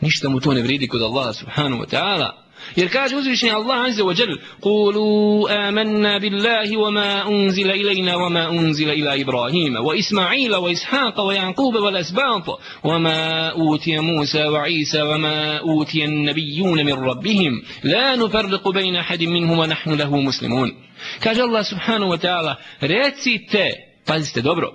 ništa 0.00 0.28
mu 0.28 0.40
to 0.40 0.54
ne 0.54 0.62
vridi 0.62 0.88
kod 0.88 1.02
Allaha 1.02 1.32
subhanahu 1.32 1.82
wa 1.82 1.88
ta'ala. 1.90 2.30
يركاج 2.76 3.14
أزرشني 3.14 3.56
الله 3.56 3.74
عز 3.74 4.00
وجل. 4.00 4.38
قولوا 4.62 5.68
آمنا 5.68 6.18
بالله 6.18 6.76
وما 6.76 7.28
أنزل 7.28 7.70
إلينا 7.70 8.16
وما 8.16 8.50
أنزل 8.50 8.90
إلى 8.90 9.22
إبراهيم 9.22 9.76
وإسماعيل 9.76 10.54
وإسحاق 10.54 11.20
ويعقوب 11.20 11.74
والأسباط 11.74 12.60
وما 12.84 13.48
أوتي 13.48 13.98
موسى 13.98 14.44
وعيسى 14.44 15.02
وما 15.02 15.58
أوتي 15.58 16.04
النبيون 16.04 16.86
من 16.86 16.92
ربهم. 16.92 17.62
لا 17.84 18.16
نفرق 18.16 18.68
بين 18.68 18.96
أحد 18.96 19.22
منهم 19.22 19.58
ونحن 19.58 19.94
له 19.94 20.16
مسلمون. 20.16 20.72
كاج 21.20 21.38
الله 21.38 21.62
سبحانه 21.62 22.08
وتعالى 22.08 22.56
رأتي 22.82 23.38
تي 23.38 23.72
فازت 24.04 24.38
دبرو 24.38 24.72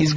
إذ 0.00 0.14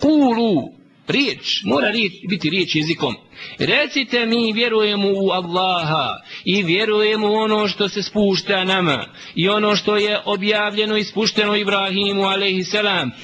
قولوا. 0.00 0.81
Riječ, 1.08 1.62
mora 1.64 1.88
riječ, 1.90 2.12
biti 2.28 2.50
riječ 2.50 2.74
jezikom. 2.74 3.14
Recite 3.58 4.26
mi 4.26 4.52
vjerujemo 4.52 5.08
u 5.08 5.30
Allaha 5.30 6.08
i 6.44 6.62
vjerujemo 6.62 7.30
u 7.30 7.34
ono 7.34 7.68
što 7.68 7.88
se 7.88 8.02
spušta 8.02 8.64
nama 8.64 9.06
i 9.34 9.48
ono 9.48 9.76
što 9.76 9.96
je 9.96 10.20
objavljeno 10.24 10.96
i 10.96 11.04
spušteno 11.04 11.56
Ibrahimu 11.56 12.24
a.s. 12.24 12.74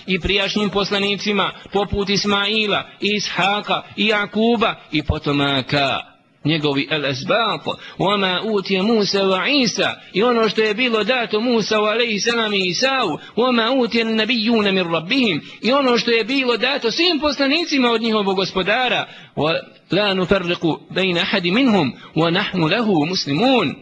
i 0.06 0.20
prijašnjim 0.20 0.70
poslanicima 0.70 1.52
poput 1.72 2.08
Ismaila 2.08 2.90
Ishaka 3.00 3.82
i 3.96 4.06
Jakuba 4.06 4.74
i 4.92 5.02
potomaka 5.02 6.17
njegovi 6.48 6.88
el 6.90 7.04
esbab 7.04 7.60
wama 7.98 8.40
uti 8.44 8.82
Musa 8.82 9.22
wa 9.22 9.62
Isa 9.62 9.94
i 10.12 10.22
ono 10.22 10.48
što 10.48 10.62
je 10.62 10.74
bilo 10.74 11.04
dato 11.04 11.40
Musa 11.40 11.76
wa 11.76 11.90
alaihi 11.90 12.20
salam 12.20 12.54
i 12.54 12.68
Isau 12.68 13.18
wama 13.36 13.70
uti 13.78 14.00
an 14.00 14.14
nabiyun 14.14 14.72
min 14.74 14.92
rabbihim 14.92 15.40
i 15.62 15.72
ono 15.72 15.98
što 15.98 16.10
je 16.10 16.24
bilo 16.24 16.56
dato 16.56 16.90
svim 16.90 17.20
poslanicima 17.20 17.90
od 17.90 18.02
njihovog 18.02 18.36
gospodara 18.36 19.06
wa 19.36 19.58
la 19.90 20.14
nufarriqu 20.14 20.78
bayna 20.90 21.20
ahad 21.20 21.44
minhum 21.44 21.92
wa 22.14 22.30
nahnu 22.30 22.68
lahu 22.68 23.06
muslimun 23.06 23.74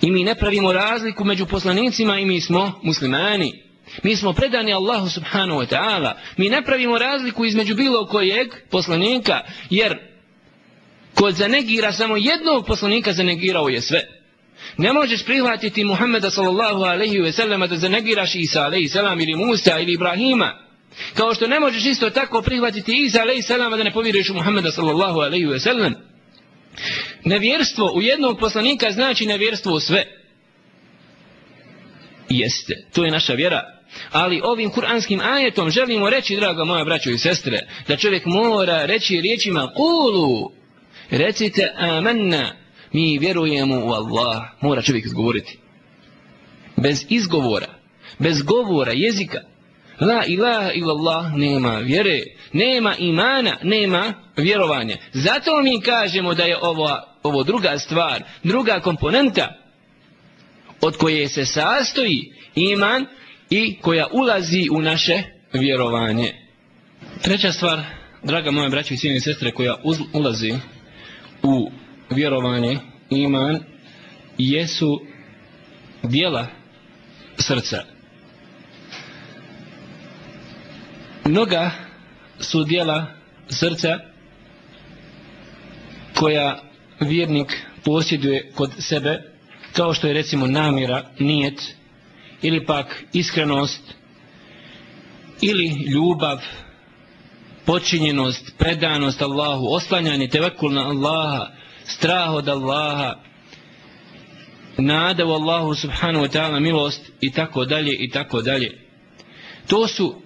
i 0.00 0.10
mi 0.10 0.24
ne 0.24 0.34
pravimo 0.34 0.72
razliku 0.72 1.24
među 1.24 1.46
poslanicima 1.46 2.18
i 2.18 2.26
mi 2.26 2.40
smo 2.40 2.80
muslimani 2.82 3.68
Mi 4.02 4.16
smo 4.16 4.32
predani 4.32 4.72
Allahu 4.72 5.08
subhanahu 5.08 5.60
wa 5.60 5.66
ta'ala. 5.66 6.12
Mi 6.36 6.48
ne 6.48 6.62
pravimo 6.62 6.98
razliku 6.98 7.44
između 7.44 7.74
bilo 7.74 8.06
kojeg 8.06 8.48
poslanika, 8.70 9.40
jer 9.70 9.98
Ko 11.18 11.30
zanegira 11.30 11.92
samo 11.92 12.16
jednog 12.16 12.66
poslanika, 12.66 13.12
zanegirao 13.12 13.68
je 13.68 13.80
sve. 13.80 14.00
Ne 14.76 14.92
možeš 14.92 15.24
prihvatiti 15.24 15.84
Muhammeda 15.84 16.30
sallallahu 16.30 16.82
alaihi 16.82 17.18
ve 17.18 17.32
sellema 17.32 17.66
da 17.66 17.76
zanegiraš 17.76 18.34
Isa 18.34 18.62
alaihi 18.62 18.88
selam 18.88 19.20
ili 19.20 19.34
Musa 19.34 19.78
ili 19.80 19.92
Ibrahima. 19.92 20.58
Kao 21.14 21.34
što 21.34 21.46
ne 21.46 21.60
možeš 21.60 21.86
isto 21.86 22.10
tako 22.10 22.42
prihvatiti 22.42 23.04
Isa 23.04 23.20
alaihi 23.20 23.42
selama 23.42 23.76
da 23.76 23.84
ne 23.84 23.92
povjeruješ 23.92 24.30
u 24.30 24.34
Muhammeda 24.34 24.72
sallallahu 24.72 25.20
alaihi 25.20 25.46
ve 25.46 25.60
sellem. 25.60 25.94
Nevjerstvo 27.24 27.92
u 27.94 28.02
jednog 28.02 28.38
poslanika 28.38 28.90
znači 28.90 29.26
nevjerstvo 29.26 29.72
u 29.72 29.80
sve. 29.80 30.04
Jeste, 32.28 32.74
to 32.94 33.04
je 33.04 33.10
naša 33.10 33.32
vjera. 33.32 33.62
Ali 34.12 34.40
ovim 34.44 34.70
kuranskim 34.70 35.20
ajetom 35.20 35.70
želimo 35.70 36.10
reći, 36.10 36.36
draga 36.36 36.64
moja 36.64 36.84
braćo 36.84 37.10
i 37.10 37.18
sestre, 37.18 37.58
da 37.88 37.96
čovjek 37.96 38.22
mora 38.26 38.86
reći 38.86 39.20
riječima 39.20 39.72
kulu, 39.76 40.57
recite 41.10 41.72
amanna 41.76 42.52
mi 42.92 43.18
vjerujemo 43.18 43.86
u 43.86 43.90
Allah. 43.92 44.42
Mora 44.60 44.82
čovjek 44.82 45.04
izgovoriti. 45.04 45.58
Bez 46.76 47.04
izgovora 47.08 47.78
bez 48.18 48.42
govora 48.42 48.92
jezika. 48.92 49.40
La 50.00 50.24
ilaha 50.26 50.72
illallah 50.72 51.32
nema 51.36 51.78
vjere 51.78 52.22
nema 52.52 52.94
imana 52.98 53.56
nema 53.62 54.14
vjerovanja. 54.36 54.96
Zato 55.12 55.62
mi 55.62 55.80
kažemo 55.80 56.34
da 56.34 56.44
je 56.44 56.58
ovo, 56.62 56.98
ovo 57.22 57.42
druga 57.42 57.78
stvar 57.78 58.22
druga 58.42 58.80
komponenta 58.80 59.54
od 60.80 60.96
koje 60.96 61.28
se 61.28 61.44
sastoji 61.44 62.32
iman 62.54 63.06
i 63.50 63.78
koja 63.80 64.06
ulazi 64.12 64.68
u 64.72 64.82
naše 64.82 65.22
vjerovanje. 65.52 66.34
Treća 67.22 67.52
stvar 67.52 67.80
draga 68.22 68.50
moja 68.50 68.68
braća 68.68 68.94
i 68.94 68.96
sine 68.96 69.20
sestre 69.20 69.52
koja 69.52 69.76
ulazi 70.12 70.54
u 71.42 71.70
vjerovanje, 72.10 72.78
iman, 73.10 73.58
jesu 74.38 75.00
dijela 76.02 76.46
srca. 77.36 77.82
Mnoga 81.24 81.70
su 82.40 82.64
dijela 82.64 83.06
srca 83.48 83.98
koja 86.14 86.62
vjernik 87.00 87.66
posjeduje 87.84 88.50
kod 88.54 88.72
sebe, 88.78 89.22
kao 89.72 89.94
što 89.94 90.06
je 90.06 90.14
recimo 90.14 90.46
namjera, 90.46 91.04
nijet, 91.18 91.74
ili 92.42 92.66
pak 92.66 93.04
iskrenost, 93.12 93.82
ili 95.42 95.90
ljubav, 95.92 96.40
počinjenost, 97.68 98.52
predanost 98.58 99.22
Allahu, 99.22 99.66
oslanjanje, 99.70 100.28
tevekul 100.28 100.72
na 100.72 100.88
Allaha, 100.88 101.52
strah 101.84 102.30
od 102.32 102.48
Allaha, 102.48 103.14
nada 104.78 105.26
u 105.26 105.32
Allahu 105.32 105.74
subhanahu 105.74 106.24
wa 106.24 106.32
ta'ala 106.32 106.60
milost 106.60 107.10
i 107.20 107.30
tako 107.32 107.64
dalje 107.64 107.92
i 107.92 108.10
tako 108.10 108.42
dalje. 108.42 108.78
To 109.66 109.86
su 109.86 110.22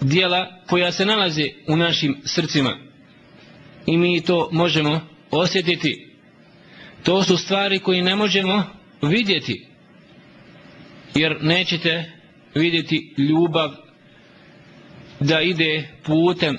dijela 0.00 0.60
koja 0.66 0.92
se 0.92 1.06
nalaze 1.06 1.44
u 1.68 1.76
našim 1.76 2.20
srcima 2.24 2.76
i 3.86 3.96
mi 3.96 4.20
to 4.20 4.48
možemo 4.52 5.00
osjetiti. 5.30 6.10
To 7.02 7.22
su 7.22 7.36
stvari 7.36 7.78
koje 7.78 8.02
ne 8.02 8.16
možemo 8.16 8.64
vidjeti 9.02 9.66
jer 11.14 11.38
nećete 11.42 12.12
vidjeti 12.54 13.14
ljubav 13.18 13.83
da 15.20 15.40
ide 15.40 15.88
putem 16.04 16.58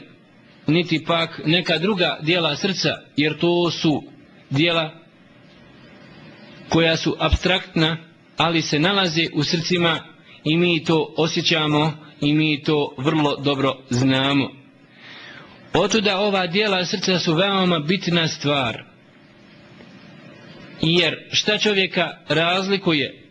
niti 0.67 1.03
pak 1.03 1.41
neka 1.45 1.77
druga 1.77 2.19
dijela 2.21 2.55
srca 2.55 2.89
jer 3.17 3.39
to 3.39 3.71
su 3.71 4.03
dijela 4.49 4.91
koja 6.69 6.97
su 6.97 7.15
abstraktna 7.19 7.97
ali 8.37 8.61
se 8.61 8.79
nalaze 8.79 9.27
u 9.33 9.43
srcima 9.43 9.99
i 10.43 10.57
mi 10.57 10.83
to 10.83 11.13
osjećamo 11.17 11.93
i 12.21 12.33
mi 12.33 12.63
to 12.63 12.95
vrlo 12.97 13.35
dobro 13.35 13.77
znamo. 13.89 14.49
Otuda 15.73 16.19
ova 16.19 16.47
dijela 16.47 16.85
srca 16.85 17.19
su 17.19 17.33
veoma 17.33 17.79
bitna 17.79 18.27
stvar 18.27 18.83
jer 20.81 21.29
šta 21.31 21.57
čovjeka 21.57 22.17
razlikuje 22.27 23.23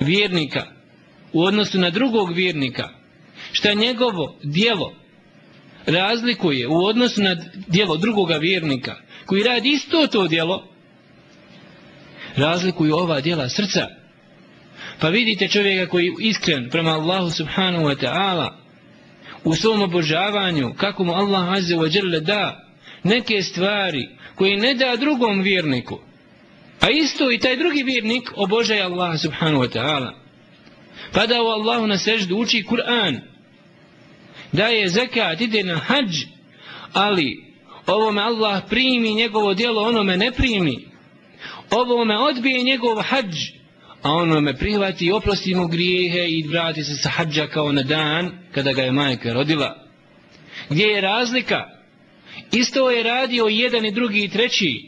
vjernika 0.00 0.66
u 1.32 1.42
odnosu 1.42 1.78
na 1.78 1.90
drugog 1.90 2.32
vjernika 2.32 2.97
šta 3.52 3.74
njegovo 3.74 4.36
dijelo 4.42 4.94
razlikuje 5.86 6.68
u 6.68 6.84
odnosu 6.84 7.22
na 7.22 7.36
dijelo 7.66 7.96
drugoga 7.96 8.36
vjernika 8.36 8.96
koji 9.26 9.42
radi 9.42 9.68
isto 9.68 10.06
to 10.06 10.28
dijelo 10.28 10.68
razlikuju 12.36 12.96
ova 12.96 13.20
dijela 13.20 13.48
srca 13.48 13.86
pa 15.00 15.08
vidite 15.08 15.48
čovjeka 15.48 15.90
koji 15.90 16.04
je 16.04 16.12
iskren 16.20 16.70
prema 16.70 16.90
Allahu 16.90 17.30
subhanahu 17.30 17.84
wa 17.84 18.06
ta'ala 18.06 18.48
u 19.44 19.54
svom 19.54 19.82
obožavanju 19.82 20.74
kako 20.76 21.04
mu 21.04 21.12
Allah 21.12 21.52
azze 21.52 21.76
wa 21.76 21.96
jalla 21.96 22.20
da 22.20 22.64
neke 23.02 23.42
stvari 23.42 24.08
koje 24.34 24.56
ne 24.56 24.74
da 24.74 24.96
drugom 24.96 25.42
vjerniku 25.42 26.08
A 26.80 26.90
isto 26.90 27.32
i 27.32 27.38
taj 27.38 27.56
drugi 27.56 27.82
vjernik 27.82 28.32
obožaje 28.36 28.82
Allah 28.82 29.20
subhanahu 29.20 29.62
wa 29.62 29.68
ta'ala. 29.68 30.12
Pada 31.12 31.42
u 31.42 31.46
Allahu 31.46 31.86
na 31.86 31.98
seždu 31.98 32.36
uči 32.36 32.62
Kur'an. 32.62 33.20
Daje 34.52 34.88
zekat, 34.88 35.40
ide 35.40 35.62
na 35.62 35.76
hađ. 35.76 36.24
Ali 36.92 37.44
ovome 37.86 38.22
Allah 38.22 38.62
primi 38.68 39.14
njegovo 39.14 39.54
djelo, 39.54 39.82
onome 39.82 40.16
ne 40.16 40.32
primi. 40.32 40.88
Ovome 41.70 42.18
odbije 42.18 42.62
njegov 42.62 43.02
hađ. 43.02 43.36
A 44.02 44.12
onome 44.12 44.56
prihvati 44.56 45.06
i 45.06 45.12
oprosti 45.12 45.54
mu 45.54 45.68
grijehe 45.68 46.28
i 46.28 46.46
vrati 46.48 46.84
se 46.84 46.96
sa 46.96 47.08
hađa 47.08 47.46
kao 47.46 47.72
na 47.72 47.82
dan 47.82 48.30
kada 48.54 48.72
ga 48.72 48.82
je 48.82 48.92
majka 48.92 49.32
rodila. 49.32 49.86
Gdje 50.70 50.84
je 50.84 51.00
razlika? 51.00 51.64
Isto 52.52 52.90
je 52.90 53.02
radio 53.02 53.44
jedan 53.44 53.84
i 53.84 53.92
drugi 53.92 54.24
i 54.24 54.28
treći. 54.28 54.82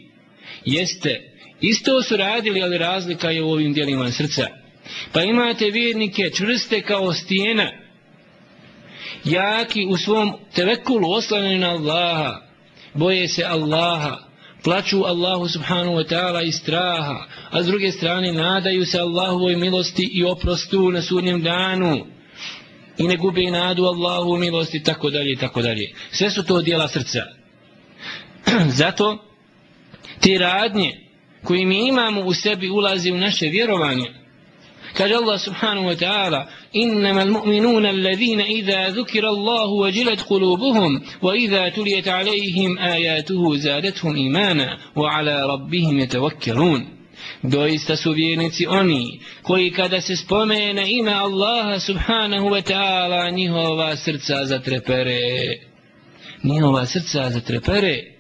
Jeste 0.64 1.31
Isto 1.61 2.03
su 2.03 2.16
radili, 2.16 2.62
ali 2.62 2.79
razlika 2.79 3.31
je 3.31 3.42
u 3.42 3.51
ovim 3.51 3.73
dijelima 3.73 4.11
srca. 4.11 4.46
Pa 5.12 5.23
imate 5.23 5.70
vjernike 5.70 6.31
čvrste 6.37 6.83
kao 6.83 7.12
stijena, 7.12 7.70
jaki 9.25 9.87
u 9.87 9.97
svom 9.97 10.33
tevekulu 10.55 11.13
oslanjeni 11.13 11.59
na 11.59 11.71
Allaha, 11.71 12.41
boje 12.95 13.29
se 13.29 13.45
Allaha, 13.45 14.17
plaću 14.65 15.05
Allahu 15.05 15.49
subhanahu 15.49 15.97
wa 15.97 16.09
ta'ala 16.09 16.43
iz 16.49 16.55
straha, 16.55 17.27
a 17.51 17.63
s 17.63 17.67
druge 17.67 17.93
strane 17.93 18.33
nadaju 18.33 18.87
se 18.87 18.99
Allahovoj 18.99 19.57
milosti 19.57 20.11
i 20.13 20.25
oprostu 20.25 20.91
na 20.91 21.03
sudnjem 21.03 21.43
danu 21.43 22.07
i 22.99 23.09
ne 23.09 23.17
gube 23.17 23.51
nadu 23.51 23.85
Allahu 23.85 24.37
milosti, 24.37 24.83
tako 24.83 25.11
dalje, 25.11 25.37
tako 25.37 25.63
dalje. 25.63 25.93
Sve 26.11 26.31
su 26.31 26.45
to 26.45 26.63
dijela 26.63 26.89
srca. 26.89 27.25
Zato, 28.81 29.19
te 30.21 30.39
radnje, 30.39 31.01
koji 31.45 31.67
mi 31.67 31.89
imamo 31.89 32.21
u 32.21 32.35
sebi 32.35 32.71
ulazi 32.71 33.13
u 33.13 33.19
naše 33.19 33.47
vjerovanje. 33.47 34.20
Kaže 34.98 35.13
Allah 35.15 35.39
subhanahu 35.39 35.86
wa 35.88 35.96
ta'ala 35.96 36.48
إنما 36.76 37.24
المؤمنون 37.24 37.86
الذين 37.86 38.41
إذا 38.41 38.89
ذكر 38.89 39.30
الله 39.30 39.68
وجلت 39.68 40.22
قلوبهم 40.22 41.02
وإذا 41.22 41.70
تليت 41.70 42.08
عليهم 42.08 42.78
آياته 42.78 43.56
زادتهم 43.56 44.15
إيمانا 44.15 44.78
وعلى 44.96 45.46
ربهم 45.46 46.00
يتوكلون 46.00 46.96
Doista 47.44 47.96
su 47.96 48.12
vjernici 48.12 48.68
oni 48.68 49.20
koji 49.41 49.72
kada 49.72 50.02
se 50.02 50.15
spomene 50.15 50.91
ime 50.91 51.13
Allaha 51.13 51.80
subhanahu 51.80 52.50
wa 52.50 52.62
ta'ala 52.62 53.30
njihova 53.30 53.96
srca 53.96 54.46
zatrepere. 54.46 55.20
Njihova 56.44 56.86
srca 56.86 57.30
zatrepere. 57.30 58.15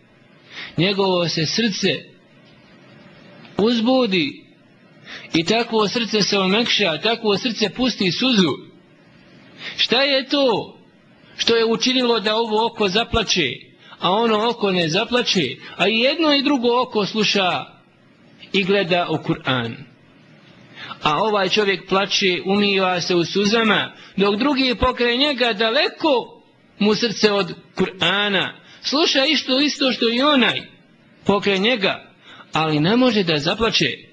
Njegovo 0.77 1.27
se 1.27 1.45
srce 1.45 2.03
uzbudi 3.57 4.45
i 5.34 5.44
takvo 5.44 5.88
srce 5.88 6.22
se 6.22 6.38
omekša, 6.38 6.98
takvo 6.98 7.38
srce 7.38 7.70
pusti 7.70 8.12
suzu. 8.12 8.52
Šta 9.76 10.02
je 10.02 10.28
to 10.28 10.76
što 11.36 11.56
je 11.56 11.64
učinilo 11.64 12.20
da 12.20 12.36
ovo 12.36 12.66
oko 12.66 12.88
zaplače, 12.88 13.50
a 13.98 14.10
ono 14.10 14.48
oko 14.50 14.72
ne 14.72 14.88
zaplače, 14.88 15.56
a 15.76 15.88
i 15.88 15.98
jedno 15.98 16.34
i 16.34 16.42
drugo 16.42 16.82
oko 16.82 17.06
sluša 17.06 17.64
i 18.52 18.64
gleda 18.64 19.06
u 19.10 19.14
Kur'an. 19.14 19.74
A 21.02 21.22
ovaj 21.22 21.48
čovjek 21.48 21.88
plače, 21.88 22.40
umiva 22.44 23.00
se 23.00 23.14
u 23.14 23.24
suzama, 23.24 23.92
dok 24.16 24.36
drugi 24.36 24.74
pokraj 24.74 25.16
njega 25.16 25.52
daleko 25.52 26.42
mu 26.78 26.94
srce 26.94 27.32
od 27.32 27.54
Kur'ana. 27.76 28.48
Sluša 28.82 29.24
isto 29.24 29.60
isto 29.60 29.92
što 29.92 30.08
i 30.08 30.22
onaj 30.22 30.62
pokraj 31.24 31.58
njega, 31.58 32.10
ali 32.52 32.80
ne 32.80 32.96
može 32.96 33.22
da 33.22 33.38
zaplače. 33.38 34.09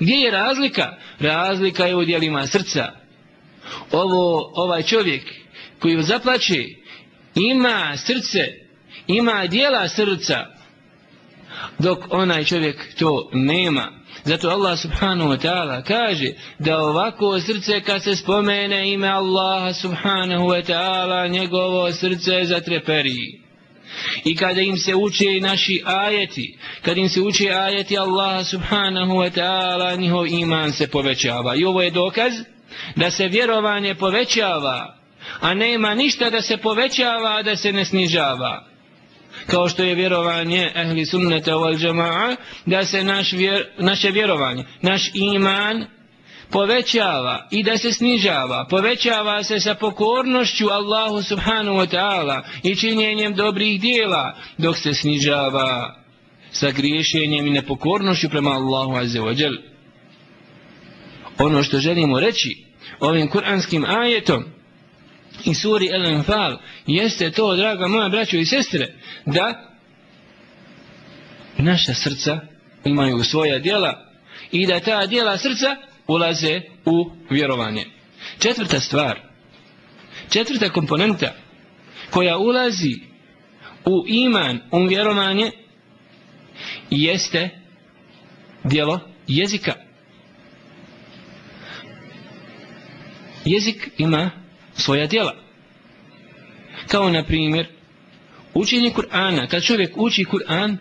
Gdje 0.00 0.14
je 0.14 0.30
razlika? 0.30 0.96
Razlika 1.20 1.86
je 1.86 1.96
u 1.96 2.04
dijelima 2.04 2.46
srca. 2.46 2.92
Ovo, 3.92 4.52
ovaj 4.54 4.82
čovjek 4.82 5.22
koji 5.78 6.02
zaplače 6.02 6.64
ima 7.34 7.96
srce, 7.96 8.44
ima 9.06 9.46
dijela 9.46 9.88
srca, 9.88 10.46
dok 11.78 11.98
onaj 12.10 12.44
čovjek 12.44 12.94
to 12.98 13.30
nema. 13.32 13.92
Zato 14.24 14.48
Allah 14.48 14.78
subhanahu 14.78 15.30
wa 15.30 15.38
ta'ala 15.38 15.82
kaže 15.82 16.32
da 16.58 16.78
ovako 16.78 17.40
srce 17.40 17.80
kad 17.80 18.02
se 18.02 18.16
spomene 18.16 18.92
ime 18.92 19.08
Allaha 19.08 19.72
subhanahu 19.72 20.44
wa 20.46 20.62
ta'ala 20.66 21.28
njegovo 21.28 21.92
srce 21.92 22.44
zatreperi. 22.44 23.45
I 24.24 24.36
kada 24.36 24.60
im 24.60 24.76
se 24.76 24.94
uče 24.94 25.40
naši 25.40 25.82
ajeti, 25.84 26.58
kada 26.82 27.00
im 27.00 27.08
se 27.08 27.20
uče 27.20 27.50
ajeti 27.50 27.98
Allaha 27.98 28.44
subhanahu 28.44 29.12
wa 29.12 29.30
ta'ala, 29.30 29.98
njihov 29.98 30.26
iman 30.26 30.72
se 30.72 30.88
povećava. 30.88 31.54
I 31.54 31.64
ovo 31.64 31.82
je 31.82 31.90
dokaz 31.90 32.32
da 32.96 33.10
se 33.10 33.28
vjerovanje 33.28 33.94
povećava, 33.94 34.96
a 35.40 35.54
nema 35.54 35.94
ništa 35.94 36.30
da 36.30 36.42
se 36.42 36.56
povećava, 36.56 37.36
a 37.36 37.42
da 37.42 37.56
se 37.56 37.72
ne 37.72 37.84
snižava. 37.84 38.66
Kao 39.46 39.68
što 39.68 39.82
je 39.82 39.94
vjerovanje 39.94 40.72
ehli 40.74 41.06
sunnata 41.06 41.52
wal 41.52 41.78
jama'a, 41.78 42.36
da 42.66 42.84
se 42.84 43.04
naš 43.04 43.32
vjer, 43.32 43.66
naše 43.78 44.10
vjerovanje, 44.10 44.64
naš 44.82 45.10
iman 45.14 45.86
povećava 46.50 47.48
i 47.50 47.62
da 47.62 47.78
se 47.78 47.92
snižava, 47.92 48.66
povećava 48.70 49.42
se 49.42 49.60
sa 49.60 49.74
pokornošću 49.74 50.66
Allahu 50.70 51.22
subhanahu 51.22 51.78
wa 51.78 51.96
ta'ala 51.96 52.42
i 52.62 52.76
činjenjem 52.76 53.34
dobrih 53.34 53.80
dijela, 53.80 54.36
dok 54.58 54.78
se 54.78 54.94
snižava 54.94 55.96
sa 56.50 56.70
griješenjem 56.70 57.46
i 57.46 57.50
nepokornošću 57.50 58.28
prema 58.28 58.50
Allahu 58.50 58.96
azze 58.96 59.20
wa 59.20 59.34
džel. 59.34 59.56
Ono 61.38 61.62
što 61.62 61.78
želimo 61.78 62.20
reći 62.20 62.64
ovim 63.00 63.28
kuranskim 63.28 63.84
ajetom 63.84 64.44
i 65.44 65.54
suri 65.54 65.88
El-Enfal 65.88 66.56
jeste 66.86 67.30
to, 67.30 67.56
draga 67.56 67.88
moja 67.88 68.08
braćo 68.08 68.36
i 68.36 68.46
sestre, 68.46 68.94
da 69.26 69.76
naša 71.58 71.94
srca 71.94 72.40
imaju 72.84 73.24
svoja 73.24 73.58
djela 73.58 74.06
i 74.52 74.66
da 74.66 74.80
ta 74.80 75.06
djela 75.06 75.38
srca 75.38 75.76
ulaze 76.06 76.60
u 76.84 77.10
vjerovanje. 77.30 77.86
Četvrta 78.38 78.80
stvar, 78.80 79.20
četvrta 80.30 80.68
komponenta 80.68 81.34
koja 82.10 82.38
ulazi 82.38 82.94
u 83.84 84.04
iman, 84.08 84.60
u 84.70 84.84
vjerovanje, 84.84 85.50
jeste 86.90 87.50
dijelo 88.64 89.00
jezika. 89.26 89.74
Jezik 93.44 93.90
ima 93.98 94.30
svoja 94.74 95.06
dijela. 95.06 95.34
Kao 96.88 97.10
na 97.10 97.24
primjer, 97.24 97.66
učenje 98.54 98.90
Kur'ana. 98.90 99.48
Kad 99.48 99.62
čovjek 99.62 99.92
uči 99.96 100.24
Kur'an, 100.24 100.76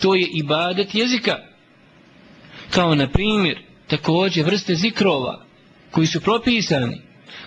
to 0.00 0.14
je 0.14 0.28
ibadet 0.34 0.94
jezika. 0.94 1.38
Kao 2.70 2.94
na 2.94 3.08
primjer, 3.08 3.58
također 3.92 4.44
vrste 4.44 4.74
zikrova 4.74 5.44
koji 5.90 6.06
su 6.06 6.20
propisani 6.20 7.00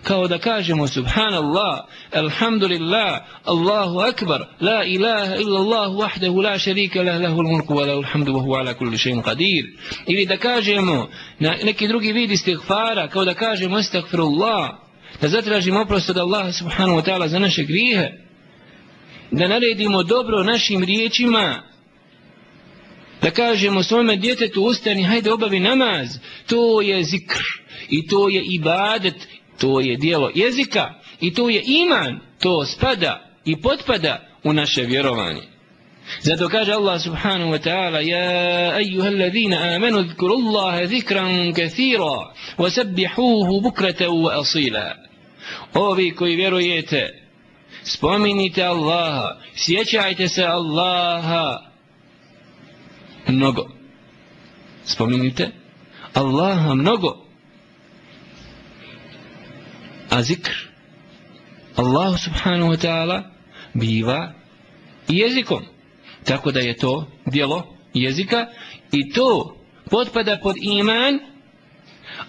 kao 0.04 0.28
da 0.28 0.38
kažemo 0.38 0.88
subhanallah 0.88 1.80
alhamdulillah 2.14 3.22
allahu 3.44 4.00
akbar 4.00 4.42
la 4.60 4.84
ilaha 4.86 5.36
illa 5.36 5.60
allah 5.60 5.90
wahdahu 5.90 6.44
la 6.44 6.60
sharika 6.60 7.04
lah 7.04 7.22
lahu 7.22 7.40
al-mulku 7.40 7.74
wa 7.74 7.86
lahu 7.88 8.00
al-hamdu 8.04 8.34
wa 8.34 8.42
huwa 8.42 8.60
ala 8.60 8.74
kulli 8.74 8.98
shay'in 8.98 9.22
qadir 9.22 9.66
ili 10.08 10.26
da 10.26 10.38
kažemo 10.38 11.10
na 11.40 11.56
neki 11.64 11.88
drugi 11.88 12.14
vid 12.14 12.32
istighfara 12.32 13.08
kao 13.08 13.26
da 13.26 13.34
kažemo 13.34 13.78
astaghfirullah 13.78 14.70
da 15.22 15.28
zatražimo 15.28 15.82
oprost 15.82 16.10
od 16.10 16.18
Allaha 16.18 16.52
subhanahu 16.52 16.98
wa 16.98 17.04
ta'ala 17.06 17.28
za 17.28 17.40
naše 17.40 17.64
grijehe 17.64 18.12
da 19.32 19.48
naredimo 19.48 20.04
dobro 20.04 20.44
našim 20.44 20.84
riječima 20.84 21.64
da 23.22 23.32
kažemo 23.32 23.84
svome 23.84 24.16
djetetu 24.16 24.64
ustani, 24.64 25.04
hajde 25.04 25.32
obavi 25.32 25.60
namaz, 25.60 26.10
to 26.48 26.82
je 26.82 27.04
zikr 27.04 27.44
i 27.90 28.08
to 28.08 28.30
je 28.30 28.44
ibadet, 28.52 29.28
to 29.58 29.80
je 29.80 29.98
dijelo 29.98 30.32
jezika 30.36 30.94
i 31.22 31.34
to 31.34 31.50
je 31.50 31.64
iman, 31.66 32.20
to 32.40 32.66
spada 32.66 33.30
i 33.46 33.62
potpada 33.62 34.28
u 34.44 34.54
naše 34.54 34.82
vjerovanje. 34.82 35.42
Zato 36.22 36.50
kaže 36.50 36.74
Allah 36.74 37.02
subhanahu 37.02 37.52
wa 37.52 37.60
ta'ala 37.60 38.00
Ja 38.00 38.80
ejuha 38.80 39.08
allazina 39.08 39.76
amanu 39.76 40.04
zkuru 40.14 40.34
Allahe 40.34 40.88
zikran 40.88 41.54
kathira 41.54 42.34
Wasabbihuhu 42.58 43.62
bukrata 43.62 44.10
wa 44.10 44.40
asila. 44.40 44.96
Ovi 45.74 46.12
koji 46.12 46.36
vjerujete 46.36 47.22
spominite 47.84 48.64
Allaha 48.64 49.38
sjećajte 49.56 50.28
se 50.28 50.44
Allaha 50.44 51.75
mnogo. 53.28 53.70
Spominite 54.86 55.52
Allaha 56.14 56.76
mnogo. 56.76 57.26
A 60.10 60.22
zikr 60.22 60.52
Allahu 61.76 62.18
subhanahu 62.18 62.70
wa 62.70 62.78
ta'ala 62.78 63.24
biva 63.74 64.34
jezikom. 65.08 65.64
Tako 66.24 66.52
da 66.52 66.60
je 66.60 66.78
to 66.78 67.08
dijelo 67.26 67.76
jezika 67.94 68.48
i 68.92 69.12
to 69.14 69.58
potpada 69.90 70.40
pod 70.44 70.56
iman 70.62 71.20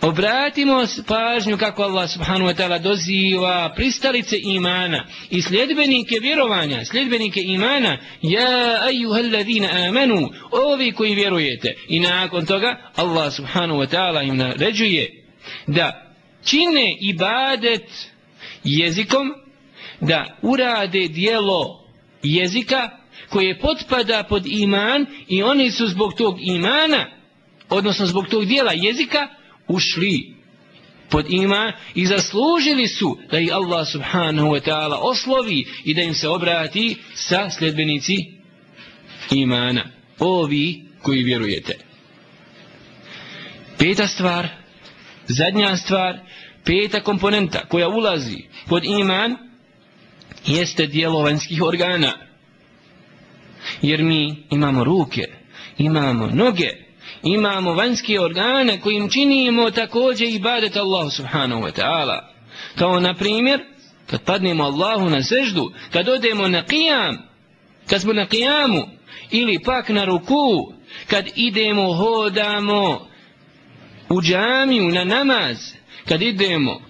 obratimo 0.01 0.87
pažnju 1.07 1.59
kako 1.59 1.83
Allah 1.83 2.11
subhanahu 2.11 2.51
wa 2.51 2.57
ta'ala 2.57 2.79
doziva 2.79 3.73
pristalice 3.77 4.37
imana 4.43 5.07
i 5.31 5.43
sljedbenike 5.43 6.19
vjerovanja 6.21 6.85
sljedbenike 6.85 7.41
imana. 7.41 7.99
Ja 8.23 8.81
ajuhal 8.83 9.33
ladina 9.33 9.69
amanu 9.89 10.31
ovi 10.51 10.93
koji 10.93 11.15
vjerujete. 11.15 11.75
I 11.89 12.01
nakon 12.01 12.47
toga 12.47 12.91
Allah 12.97 13.33
subhanahu 13.33 13.81
wa 13.81 13.89
ta'ala 13.97 14.29
im 14.29 14.37
naređuje 14.37 15.25
da 15.67 16.13
čine 16.45 16.97
ibadet 17.01 17.91
jezikom 18.65 19.35
da 20.01 20.39
urade 20.43 21.09
dijelo 21.09 21.85
jezika 22.23 22.91
koje 23.29 23.59
potpada 23.59 24.25
pod 24.29 24.47
iman 24.47 25.07
i 25.29 25.43
oni 25.43 25.71
su 25.71 25.87
zbog 25.87 26.15
tog 26.15 26.37
imana 26.41 27.07
odnosno 27.69 28.07
zbog 28.07 28.29
tog 28.29 28.45
dijela 28.45 28.73
jezika 28.75 29.29
ušli 29.69 30.35
pod 31.09 31.27
iman 31.29 31.73
i 31.95 32.07
zaslužili 32.07 32.89
su 32.89 33.19
da 33.31 33.39
ih 33.39 33.55
Allah 33.55 33.89
subhanahu 33.93 34.49
wa 34.49 34.61
ta'ala 34.61 34.99
oslovi 35.01 35.67
i 35.85 35.95
da 35.95 36.03
im 36.03 36.15
se 36.15 36.29
obrati 36.29 36.97
sa 37.15 37.51
sljedbenici 37.51 38.17
imana. 39.31 39.85
Ovi 40.19 40.83
koji 41.03 41.23
vjerujete. 41.23 41.79
Peta 43.79 44.07
stvar, 44.07 44.49
zadnja 45.27 45.77
stvar, 45.77 46.19
peta 46.65 47.01
komponenta 47.01 47.67
koja 47.69 47.89
ulazi 47.89 48.39
pod 48.69 48.85
iman 48.85 49.37
jeste 50.47 50.87
dijelo 50.87 51.23
vanjskih 51.23 51.63
organa. 51.63 52.13
Jer 53.83 54.03
mi 54.03 54.37
imamo 54.51 54.85
ruke, 54.85 55.25
imamo 55.79 56.27
noge, 56.27 56.86
imamo 57.23 57.75
vanjske 57.75 58.21
organe 58.21 58.81
kojim 58.81 59.09
činimo 59.11 59.71
također 59.71 60.29
ibadet 60.29 60.77
Allahu 60.77 61.11
subhanahu 61.11 61.63
wa 61.63 61.73
ta'ala. 61.81 62.21
Kao 62.79 63.01
na 63.01 63.15
primjer, 63.15 63.61
kad 64.07 64.23
padnemo 64.23 64.65
Allahu 64.65 65.11
na 65.11 65.23
seždu, 65.23 65.73
kad 65.93 66.09
odemo 66.09 66.49
na 66.49 66.63
qiyam, 66.63 67.17
kad 67.91 68.01
smo 68.01 68.13
na 68.13 68.27
qiyamu, 68.27 68.89
ili 69.31 69.59
pak 69.59 69.89
na 69.89 70.05
ruku, 70.05 70.73
kad 71.07 71.27
idemo, 71.35 71.93
hodamo 71.93 73.07
u 74.09 74.23
džamiju 74.23 74.89
na 74.89 75.05
namaz, 75.05 75.57
kad 76.09 76.23
idemo 76.23 76.81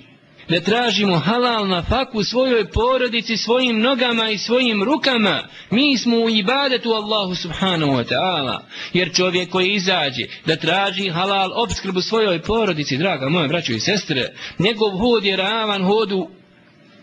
da 0.49 0.61
tražimo 0.61 1.19
halal 1.19 1.69
na 1.69 1.83
faku 1.83 2.25
svojoj 2.25 2.71
porodici, 2.71 3.37
svojim 3.37 3.81
nogama 3.81 4.31
i 4.31 4.39
svojim 4.39 4.83
rukama, 4.83 5.43
mi 5.71 5.99
smo 5.99 6.17
u 6.17 6.31
ibadetu 6.31 6.93
Allahu 6.93 7.35
subhanahu 7.35 7.93
wa 7.93 8.05
ta'ala. 8.05 8.61
Jer 8.93 9.15
čovjek 9.15 9.51
koji 9.51 9.73
izađe 9.73 10.27
da 10.47 10.57
traži 10.57 11.09
halal 11.09 11.51
obskrbu 11.55 12.01
svojoj 12.01 12.43
porodici, 12.43 12.97
draga 12.97 13.29
moja 13.29 13.49
braćo 13.49 13.73
i 13.73 13.81
sestre, 13.81 14.35
njegov 14.59 14.91
hod 14.91 15.25
je 15.25 15.37
ravan 15.37 15.85
hodu 15.85 16.29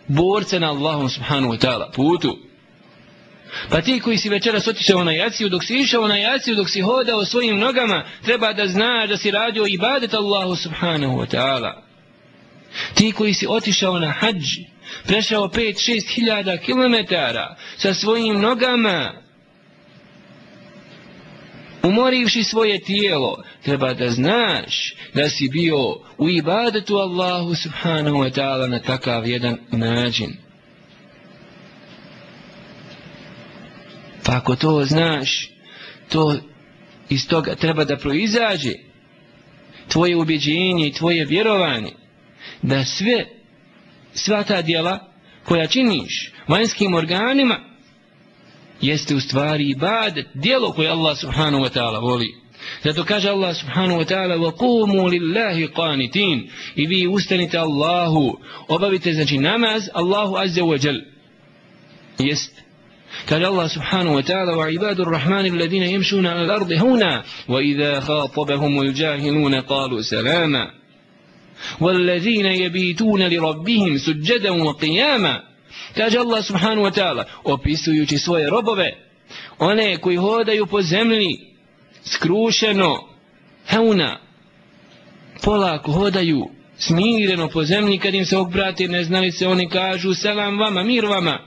borce 0.08 0.60
na 0.60 0.70
Allahu 0.70 1.10
subhanahu 1.10 1.54
wa 1.54 1.60
ta'ala 1.66 1.92
putu. 1.96 2.38
Pa 3.70 3.82
ti 3.82 4.00
koji 4.00 4.18
si 4.18 4.30
večeras 4.30 4.68
otišao 4.68 5.04
na 5.04 5.12
jaciju, 5.12 5.50
dok 5.50 5.64
si 5.64 5.76
išao 5.76 6.08
na 6.08 6.18
jaciju, 6.18 6.56
dok 6.56 6.70
si 6.70 6.82
hodao 6.82 7.26
svojim 7.26 7.60
nogama, 7.60 8.06
treba 8.26 8.54
da 8.54 8.68
znaš 8.68 9.10
da 9.10 9.18
si 9.18 9.32
radio 9.32 9.66
ibadet 9.68 10.14
Allahu 10.14 10.56
subhanahu 10.56 11.18
wa 11.18 11.36
ta'ala. 11.36 11.93
Ti 12.94 13.12
koji 13.12 13.34
si 13.34 13.48
otišao 13.50 14.00
na 14.00 14.12
hađ, 14.12 14.44
prešao 15.08 15.48
5-6 15.48 16.16
hiljada 16.16 16.58
kilometara 16.58 17.56
sa 17.78 17.94
svojim 17.94 18.40
nogama, 18.40 19.24
umorivši 21.84 22.44
svoje 22.44 22.80
tijelo, 22.80 23.44
treba 23.64 23.94
da 23.94 24.10
znaš 24.10 24.96
da 25.14 25.30
si 25.30 25.50
bio 25.50 25.78
u 26.18 26.30
ibadetu 26.30 26.96
Allahu 26.96 27.56
subhanahu 27.56 28.18
wa 28.18 28.32
ta'ala 28.32 28.70
na 28.70 28.80
takav 28.80 29.28
jedan 29.28 29.58
način. 29.72 30.34
Pa 34.26 34.38
ako 34.38 34.56
to 34.56 34.86
znaš, 34.86 35.50
to 36.10 36.36
iz 37.10 37.28
toga 37.28 37.56
treba 37.56 37.86
da 37.86 37.98
proizađe 37.98 38.74
tvoje 39.88 40.16
ubjeđenje 40.16 40.88
i 40.88 40.94
tvoje 40.94 41.26
vjerovanje 41.26 41.92
da 42.62 42.86
sve 42.86 43.26
sva 44.14 44.44
ta 44.44 44.62
djela 44.62 45.00
koja 45.44 45.68
činiš 45.68 46.32
vanjskim 46.48 46.94
organima 46.94 47.60
jeste 48.82 49.16
u 49.16 49.20
stvari 49.20 49.70
ibadet, 49.70 50.26
djelo 50.34 50.72
koje 50.72 50.90
Allah 50.90 51.18
subhanahu 51.18 51.64
wa 51.64 51.70
ta'ala 51.70 52.00
voli. 52.00 52.36
Zato 52.84 53.04
kaže 53.04 53.30
Allah 53.30 53.56
subhanahu 53.56 54.00
wa 54.00 54.06
ta'ala 54.06 54.36
وَقُومُوا 54.38 55.10
لِلَّهِ 55.10 55.68
قَانِتِينَ 55.68 56.50
I 56.76 56.88
vi 56.88 57.08
ustanite 57.08 57.58
Allahu, 57.58 58.38
obavite 58.68 59.14
znači 59.14 59.38
namaz 59.38 59.90
Allahu 59.94 60.38
azza 60.38 60.62
wa 60.62 60.86
jal. 60.86 61.02
Jest. 62.20 62.64
قال 63.30 63.46
الله 63.46 63.68
سبحانه 63.68 64.14
وتعالى 64.14 64.52
وعباد 64.52 65.00
الرحمن 65.00 65.46
الذين 65.46 65.84
يمشون 65.84 66.28
على 66.28 66.42
الأرض 66.42 66.72
هنا 66.72 67.24
وإذا 67.50 68.00
خاطبهم 68.00 68.82
الجاهلون 68.82 69.56
قالوا 69.62 70.02
سلاما 70.02 70.83
والذين 71.81 72.47
يبيتون 72.47 73.23
لربهم 73.23 73.99
سجدا 73.99 74.51
وقياما 74.51 75.43
kaže 75.95 76.19
Allah 76.19 76.43
subhanahu 76.45 76.83
wa 76.83 76.91
ta'ala 76.91 77.25
opisujući 77.45 78.19
svoje 78.19 78.51
robove 78.51 78.93
one 79.59 79.97
koji 79.97 80.17
hodaju 80.17 80.67
po 80.67 80.83
zemlji 80.83 81.39
skrušeno 82.05 83.09
heuna 83.67 84.21
polako 85.43 85.93
hodaju 85.93 86.49
smireno 86.79 87.49
po 87.49 87.65
zemlji 87.65 87.99
kad 87.99 88.15
im 88.15 88.25
se 88.25 88.37
obrati 88.37 88.89
ne 88.89 89.05
znali 89.05 89.33
se 89.33 89.49
oni 89.49 89.69
kažu 89.69 90.15
selam 90.15 90.59
vama 90.59 90.83
mir 90.83 91.05
vama 91.05 91.39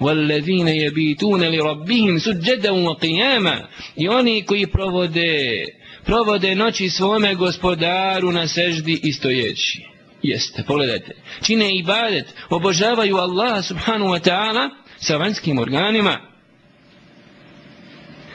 والذين 0.00 0.68
يبيتون 0.68 1.44
لربهم 1.44 2.18
سجدا 2.18 2.70
وقياما 2.70 3.68
i 3.96 4.08
oni 4.08 4.42
koji 4.42 4.66
provode 4.66 5.64
provode 6.05 6.55
noći 6.55 6.89
svome 6.89 7.35
gospodaru 7.35 8.31
na 8.31 8.47
seždi 8.47 8.99
i 9.03 9.13
stojeći. 9.13 9.81
Jeste, 10.23 10.63
pogledajte. 10.67 11.15
Čine 11.41 11.77
ibadet, 11.77 12.25
obožavaju 12.49 13.17
Allaha 13.17 13.61
subhanu 13.61 14.05
wa 14.05 14.29
ta'ala 14.29 14.69
sa 14.99 15.17
vanjskim 15.17 15.59
organima, 15.59 16.17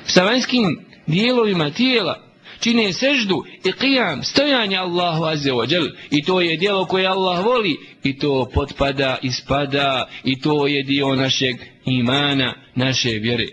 sa 0.07 0.23
vanjskim 0.23 0.87
dijelovima 1.07 1.71
tijela, 1.71 2.29
čine 2.61 2.93
seždu 2.93 3.45
i 3.65 3.73
qiyam, 3.73 4.23
stojanje 4.23 4.77
Allahu 4.77 5.25
azze 5.25 5.51
wa 5.53 5.67
džel. 5.67 5.87
I 6.11 6.23
to 6.23 6.41
je 6.41 6.57
dijelo 6.57 6.85
koje 6.87 7.07
Allah 7.07 7.45
voli 7.45 7.77
i 8.03 8.19
to 8.19 8.51
potpada, 8.55 9.17
ispada 9.23 10.09
i 10.25 10.41
to 10.41 10.67
je 10.67 10.83
dio 10.83 11.15
našeg 11.15 11.57
imana, 11.85 12.55
naše 12.75 13.11
vjere. 13.11 13.47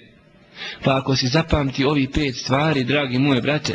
Pa 0.84 0.98
ako 0.98 1.16
si 1.16 1.28
zapamti 1.28 1.86
ovi 1.86 2.08
pet 2.12 2.36
stvari, 2.36 2.84
dragi 2.84 3.20
moje 3.20 3.42
brate, 3.42 3.74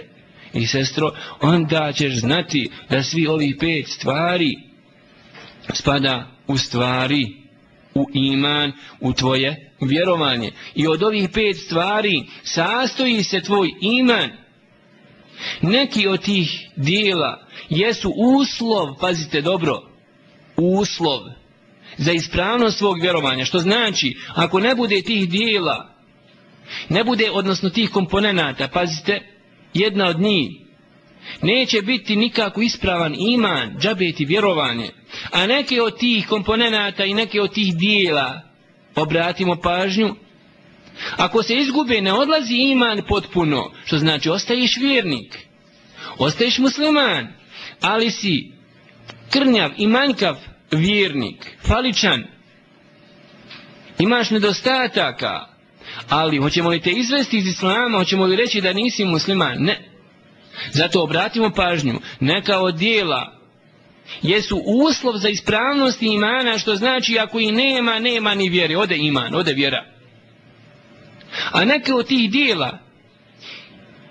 i 0.55 0.67
sestro, 0.67 1.11
onda 1.41 1.93
ćeš 1.93 2.15
znati 2.15 2.71
da 2.91 3.03
svi 3.03 3.27
ovi 3.27 3.59
pet 3.59 3.89
stvari 3.89 4.57
spada 5.75 6.27
u 6.47 6.59
stvari, 6.59 7.27
u 7.95 8.07
iman, 8.15 8.73
u 9.01 9.13
tvoje 9.13 9.73
vjerovanje. 9.81 10.53
I 10.75 10.87
od 10.87 11.03
ovih 11.03 11.29
pet 11.33 11.57
stvari 11.57 12.23
sastoji 12.43 13.23
se 13.23 13.41
tvoj 13.41 13.71
iman. 13.81 14.31
Neki 15.63 16.09
od 16.09 16.23
tih 16.23 16.69
dijela 16.77 17.47
jesu 17.69 18.13
uslov, 18.17 18.99
pazite 19.01 19.41
dobro, 19.41 19.83
uslov 20.57 21.21
za 21.97 22.13
ispravnost 22.13 22.79
svog 22.79 23.01
vjerovanja. 23.01 23.45
Što 23.45 23.59
znači, 23.59 24.17
ako 24.35 24.61
ne 24.61 24.75
bude 24.75 25.03
tih 25.03 25.29
dijela, 25.29 25.95
ne 26.89 27.05
bude, 27.05 27.31
odnosno 27.31 27.71
tih 27.71 27.91
komponenata, 27.91 28.69
pazite, 28.69 29.30
jedna 29.75 30.07
od 30.07 30.21
njih. 30.21 30.51
Neće 31.43 31.83
biti 31.83 32.17
nikako 32.17 32.63
ispravan 32.63 33.15
iman, 33.19 33.77
džabeti 33.81 34.25
vjerovanje. 34.25 34.91
A 35.31 35.47
neke 35.47 35.83
od 35.83 35.99
tih 35.99 36.27
komponenata 36.29 37.05
i 37.05 37.15
neke 37.15 37.41
od 37.41 37.55
tih 37.55 37.77
dijela, 37.77 38.41
obratimo 38.97 39.57
pažnju, 39.57 40.15
ako 41.17 41.43
se 41.43 41.55
izgube, 41.55 42.01
ne 42.01 42.13
odlazi 42.13 42.55
iman 42.55 43.03
potpuno, 43.09 43.73
što 43.85 43.99
znači 43.99 44.31
ostaješ 44.31 44.77
vjernik, 44.77 45.39
ostaješ 46.19 46.59
musliman, 46.59 47.29
ali 47.81 48.11
si 48.11 48.53
krnjav 49.31 49.71
i 49.77 49.87
manjkav 49.87 50.37
vjernik, 50.71 51.57
faličan, 51.67 52.27
imaš 53.99 54.31
nedostataka, 54.31 55.47
Ali 56.09 56.39
hoćemo 56.39 56.69
li 56.69 56.81
te 56.81 56.91
izvesti 56.91 57.37
iz 57.37 57.47
islama, 57.47 57.99
hoćemo 57.99 58.27
li 58.27 58.37
reći 58.37 58.61
da 58.61 58.73
nisi 58.73 59.05
musliman? 59.05 59.57
Ne. 59.59 59.91
Zato 60.71 61.03
obratimo 61.03 61.51
pažnju, 61.51 62.01
neka 62.21 62.59
od 62.59 62.75
dijela 62.75 63.41
jesu 64.23 64.63
uslov 64.67 65.17
za 65.17 65.29
ispravnost 65.29 66.03
imana, 66.03 66.59
što 66.59 66.77
znači 66.77 67.19
ako 67.19 67.41
i 67.41 67.53
nema, 67.53 67.99
nema 67.99 68.35
ni 68.35 68.49
vjere, 68.49 68.77
ode 68.77 68.97
iman, 68.97 69.35
ode 69.35 69.53
vjera. 69.53 69.85
A 71.53 71.65
neke 71.65 71.95
od 71.95 72.07
tih 72.07 72.31
dijela 72.31 72.79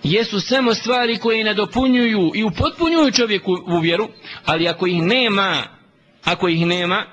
jesu 0.04 0.40
samo 0.40 0.74
stvari 0.74 1.18
koje 1.18 1.44
nadopunjuju 1.44 2.32
i 2.36 2.44
upotpunjuju 2.44 3.12
čovjeku 3.12 3.58
u 3.68 3.80
vjeru, 3.80 4.10
ali 4.46 4.68
ako 4.68 4.88
ih 4.88 5.04
nema, 5.04 5.64
ako 6.26 6.48
ih 6.48 6.66
nema, 6.66 7.06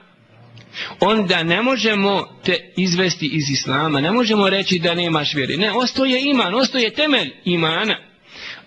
onda 1.00 1.42
ne 1.42 1.62
možemo 1.62 2.26
te 2.44 2.72
izvesti 2.76 3.30
iz 3.32 3.50
islama, 3.50 4.00
ne 4.00 4.12
možemo 4.12 4.50
reći 4.50 4.78
da 4.78 4.94
nemaš 4.94 5.34
vjeri. 5.34 5.56
Ne, 5.56 5.72
ostoje 5.72 6.30
iman, 6.30 6.54
ostoje 6.54 6.94
temelj 6.94 7.32
imana, 7.44 7.96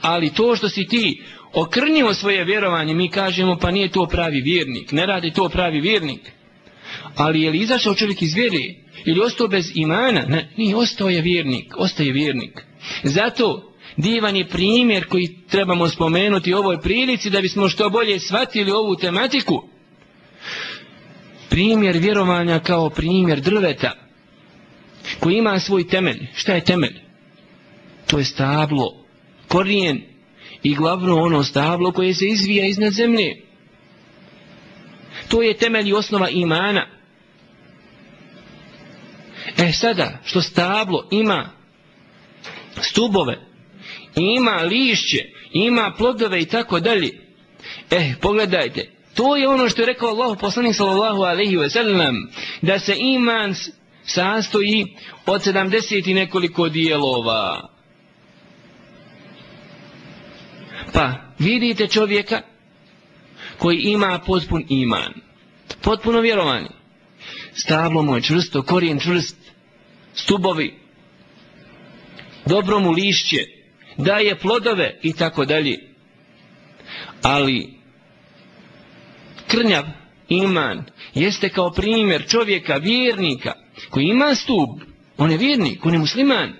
ali 0.01 0.33
to 0.33 0.55
što 0.55 0.69
si 0.69 0.87
ti 0.87 1.21
okrnio 1.53 2.13
svoje 2.13 2.43
vjerovanje, 2.43 2.93
mi 2.93 3.09
kažemo 3.09 3.57
pa 3.57 3.71
nije 3.71 3.91
to 3.91 4.07
pravi 4.07 4.41
vjernik, 4.41 4.91
ne 4.91 5.05
radi 5.05 5.33
to 5.33 5.49
pravi 5.49 5.81
vjernik. 5.81 6.31
Ali 7.15 7.41
je 7.41 7.51
li 7.51 7.57
izašao 7.57 7.95
čovjek 7.95 8.21
iz 8.21 8.33
vjeri 8.33 8.75
ili 9.05 9.21
ostao 9.21 9.47
bez 9.47 9.71
imana? 9.75 10.25
Ne, 10.27 10.49
nije, 10.57 10.75
ostao 10.75 11.09
je 11.09 11.21
vjernik, 11.21 11.73
ostaje 11.77 12.11
vjernik. 12.11 12.65
Zato 13.03 13.73
divan 13.97 14.35
je 14.35 14.47
primjer 14.47 15.05
koji 15.05 15.35
trebamo 15.49 15.89
spomenuti 15.89 16.53
u 16.53 16.57
ovoj 16.57 16.81
prilici 16.81 17.29
da 17.29 17.41
bismo 17.41 17.69
što 17.69 17.89
bolje 17.89 18.19
shvatili 18.19 18.71
ovu 18.71 18.95
tematiku. 18.95 19.69
Primjer 21.49 21.97
vjerovanja 21.97 22.59
kao 22.59 22.89
primjer 22.89 23.41
drveta 23.41 23.91
koji 25.19 25.35
ima 25.37 25.59
svoj 25.59 25.87
temelj. 25.87 26.27
Šta 26.33 26.53
je 26.53 26.63
temelj? 26.63 26.99
To 28.07 28.17
je 28.17 28.25
stablo, 28.25 29.05
korijen 29.47 30.01
i 30.63 30.75
glavno 30.75 31.15
ono 31.15 31.43
stablo 31.43 31.91
koje 31.91 32.13
se 32.13 32.25
izvija 32.25 32.65
iznad 32.65 32.93
zemlje. 32.93 33.41
To 35.27 35.41
je 35.41 35.57
temelj 35.57 35.89
i 35.89 35.93
osnova 35.93 36.29
imana. 36.29 36.87
E 39.57 39.71
sada, 39.71 40.19
što 40.23 40.41
stablo 40.41 41.07
ima 41.11 41.49
stubove, 42.81 43.39
ima 44.15 44.55
lišće, 44.55 45.25
ima 45.51 45.93
plodove 45.97 46.41
i 46.41 46.45
tako 46.45 46.79
dalje. 46.79 47.09
E, 47.91 48.13
pogledajte, 48.21 48.89
to 49.19 49.35
je 49.35 49.47
ono 49.47 49.69
što 49.69 49.81
je 49.81 49.85
rekao 49.85 50.09
Allah 50.09 50.37
poslanik 50.39 50.75
sallallahu 50.75 51.21
alaihi 51.21 51.57
ve 51.57 51.69
sellem, 51.69 52.15
da 52.61 52.79
se 52.79 52.95
iman 52.99 53.55
sastoji 54.05 54.95
od 55.25 55.45
70 55.45 56.09
i 56.09 56.13
nekoliko 56.13 56.69
dijelova. 56.69 57.69
Pa 60.93 61.13
vidite 61.39 61.87
čovjeka 61.87 62.41
koji 63.57 63.77
ima 63.77 64.19
potpun 64.25 64.65
iman, 64.69 65.13
potpuno 65.81 66.19
vjerovanje. 66.19 66.69
Stablo 67.53 68.01
mu 68.01 68.15
je 68.15 68.21
čvrsto, 68.21 68.63
korijen 68.63 68.99
čvrst, 68.99 69.37
stubovi, 70.13 70.79
dobro 72.45 72.79
mu 72.79 72.91
lišće, 72.91 73.45
daje 73.97 74.39
plodove 74.39 74.99
i 75.03 75.13
tako 75.13 75.45
dalje. 75.45 75.79
Ali 77.21 77.78
krnjav 79.49 79.83
iman 80.29 80.83
jeste 81.13 81.49
kao 81.49 81.71
primjer 81.71 82.27
čovjeka, 82.27 82.75
vjernika, 82.75 83.53
koji 83.89 84.05
ima 84.05 84.35
stup, 84.35 84.69
on 85.17 85.31
je 85.31 85.37
vjernik, 85.37 85.85
on 85.85 85.93
je 85.93 85.99
musliman, 85.99 86.53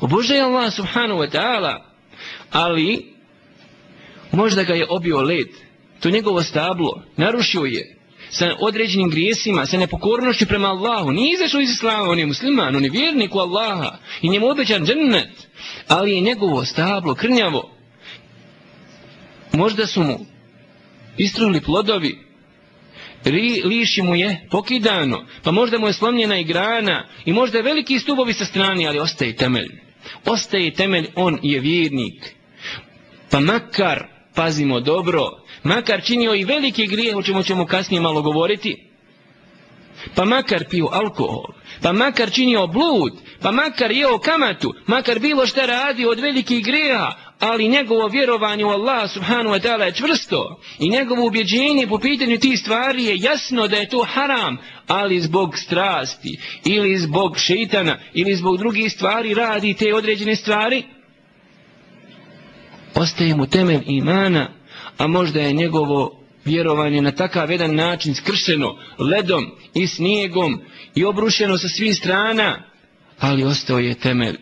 obožaje 0.00 0.40
Allah 0.40 0.74
subhanahu 0.74 1.20
wa 1.20 1.30
ta'ala, 1.30 1.82
ali 2.50 3.14
možda 4.32 4.62
ga 4.62 4.74
je 4.74 4.86
obio 4.88 5.20
led, 5.20 5.48
to 6.00 6.10
njegovo 6.10 6.42
stablo, 6.42 7.02
narušio 7.16 7.64
je, 7.64 7.96
sa 8.30 8.56
određenim 8.60 9.10
grijesima, 9.10 9.66
sa 9.66 9.76
nepokornošću 9.76 10.46
prema 10.46 10.68
Allahu, 10.68 11.12
nije 11.12 11.34
izašao 11.34 11.60
iz 11.60 11.70
Islama, 11.70 12.10
on 12.10 12.18
je 12.18 12.26
musliman, 12.26 12.76
on 12.76 12.84
je 12.84 12.90
vjernik 12.90 13.34
u 13.34 13.38
Allaha 13.38 13.98
i 14.22 14.28
njemu 14.28 14.50
obećan 14.50 14.86
džennet, 14.86 15.48
ali 15.88 16.12
je 16.12 16.20
njegovo 16.20 16.64
stablo 16.64 17.14
krnjavo. 17.14 17.70
Možda 19.52 19.86
su 19.86 20.02
mu 20.02 20.31
istruli 21.16 21.60
plodovi, 21.60 22.18
Ri, 23.24 23.62
liši 23.64 24.02
mu 24.02 24.14
je 24.14 24.46
pokidano, 24.50 25.24
pa 25.42 25.50
možda 25.50 25.78
mu 25.78 25.86
je 25.86 25.92
slomljena 25.92 26.38
i 26.38 26.44
grana 26.44 27.08
i 27.24 27.32
možda 27.32 27.58
je 27.58 27.64
veliki 27.64 27.98
stubovi 27.98 28.32
sa 28.32 28.44
strani, 28.44 28.88
ali 28.88 28.98
ostaje 28.98 29.36
temelj. 29.36 29.80
Ostaje 30.26 30.74
temelj, 30.74 31.06
on 31.14 31.38
je 31.42 31.60
vjernik. 31.60 32.34
Pa 33.30 33.40
makar, 33.40 34.06
pazimo 34.34 34.80
dobro, 34.80 35.28
makar 35.62 36.02
činio 36.02 36.34
i 36.34 36.44
velike 36.44 36.86
grije, 36.86 37.16
o 37.16 37.22
čemu 37.22 37.42
ćemo 37.42 37.66
kasnije 37.66 38.00
malo 38.00 38.22
govoriti, 38.22 38.86
pa 40.14 40.24
makar 40.24 40.64
pio 40.70 40.88
alkohol, 40.92 41.54
pa 41.82 41.92
makar 41.92 42.30
činio 42.30 42.66
blud, 42.66 43.12
pa 43.42 43.50
makar 43.50 43.92
jeo 43.92 44.18
kamatu, 44.18 44.74
makar 44.86 45.18
bilo 45.18 45.46
šta 45.46 45.66
radi 45.66 46.06
od 46.06 46.20
velikih 46.20 46.64
greha, 46.64 47.12
ali 47.42 47.68
njegovo 47.68 48.08
vjerovanje 48.08 48.64
u 48.64 48.68
Allah 48.68 49.10
subhanu 49.10 49.50
wa 49.50 49.62
ta'ala 49.62 49.82
je 49.82 49.94
čvrsto. 49.94 50.60
I 50.78 50.90
njegovo 50.90 51.26
ubjeđenje 51.26 51.86
po 51.86 51.98
pitanju 51.98 52.38
tih 52.38 52.58
stvari 52.58 53.04
je 53.04 53.16
jasno 53.18 53.68
da 53.68 53.76
je 53.76 53.88
to 53.88 54.06
haram, 54.12 54.58
ali 54.86 55.20
zbog 55.20 55.58
strasti 55.58 56.38
ili 56.64 56.98
zbog 56.98 57.38
šeitana 57.38 57.98
ili 58.14 58.34
zbog 58.34 58.58
drugih 58.58 58.92
stvari 58.92 59.34
radi 59.34 59.74
te 59.74 59.94
određene 59.94 60.36
stvari, 60.36 60.82
ostaje 62.94 63.34
mu 63.34 63.46
temelj 63.46 63.82
imana, 63.86 64.48
a 64.98 65.06
možda 65.06 65.40
je 65.40 65.52
njegovo 65.52 66.24
vjerovanje 66.44 67.02
na 67.02 67.12
takav 67.12 67.50
jedan 67.50 67.74
način 67.74 68.14
skršeno 68.14 68.76
ledom 68.98 69.46
i 69.74 69.86
snijegom 69.86 70.60
i 70.94 71.04
obrušeno 71.04 71.58
sa 71.58 71.68
svih 71.68 71.96
strana, 71.96 72.62
ali 73.20 73.44
ostao 73.44 73.78
je 73.78 73.94
temelj 73.94 74.36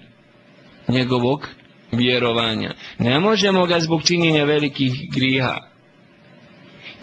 njegovog 0.89 1.60
vjerovanja. 1.93 2.75
Ne 2.99 3.21
možemo 3.21 3.67
ga 3.67 3.81
zbog 3.81 4.03
činjenja 4.03 4.45
velikih 4.45 4.93
griha 5.13 5.71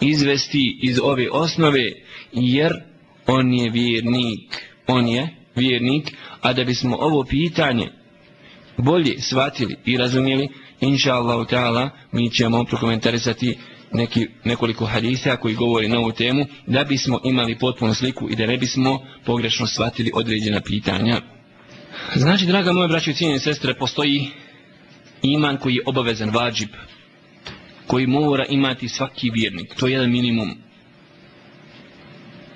izvesti 0.00 0.78
iz 0.82 0.98
ove 1.02 1.30
osnove, 1.30 1.92
jer 2.32 2.72
on 3.26 3.54
je 3.54 3.70
vjernik. 3.70 4.68
On 4.86 5.08
je 5.08 5.28
vjernik, 5.56 6.12
a 6.40 6.52
da 6.52 6.64
bismo 6.64 6.96
ovo 6.96 7.24
pitanje 7.24 7.88
bolje 8.76 9.20
shvatili 9.20 9.76
i 9.84 9.96
razumijeli, 9.96 10.48
inša 10.80 11.14
Allah, 11.14 11.90
mi 12.12 12.30
ćemo 12.30 12.64
prokomentarisati 12.64 13.58
neki, 13.92 14.26
nekoliko 14.44 14.86
hadisa 14.86 15.36
koji 15.36 15.54
govori 15.54 15.88
na 15.88 15.98
ovu 15.98 16.12
temu, 16.12 16.46
da 16.66 16.84
bismo 16.84 17.20
imali 17.24 17.58
potpunu 17.58 17.94
sliku 17.94 18.30
i 18.30 18.36
da 18.36 18.46
ne 18.46 18.58
bismo 18.58 19.00
pogrešno 19.24 19.66
shvatili 19.66 20.10
određena 20.14 20.60
pitanja. 20.60 21.20
Znači, 22.16 22.46
draga 22.46 22.72
moja 22.72 22.88
braća 22.88 23.10
i 23.10 23.14
cijenje 23.14 23.38
sestre, 23.38 23.74
postoji 23.74 24.30
iman 25.22 25.56
koji 25.56 25.74
je 25.74 25.82
obavezan, 25.86 26.30
vađib, 26.30 26.68
koji 27.86 28.06
mora 28.06 28.44
imati 28.48 28.88
svaki 28.88 29.30
vjernik. 29.30 29.74
To 29.74 29.86
je 29.86 29.92
jedan 29.92 30.10
minimum. 30.10 30.54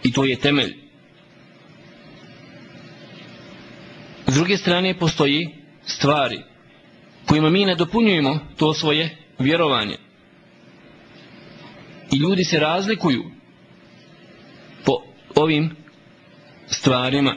I 0.03 0.12
to 0.12 0.25
je 0.25 0.37
temelj. 0.37 0.77
S 4.27 4.35
druge 4.35 4.57
strane, 4.57 4.98
postoji 4.98 5.48
stvari 5.85 6.42
kojima 7.27 7.51
mi 7.51 7.64
nadopunjujemo 7.64 8.38
to 8.57 8.75
svoje 8.75 9.16
vjerovanje. 9.38 9.96
I 12.12 12.16
ljudi 12.16 12.44
se 12.44 12.59
razlikuju 12.59 13.25
po 14.85 15.03
ovim 15.35 15.77
stvarima. 16.66 17.37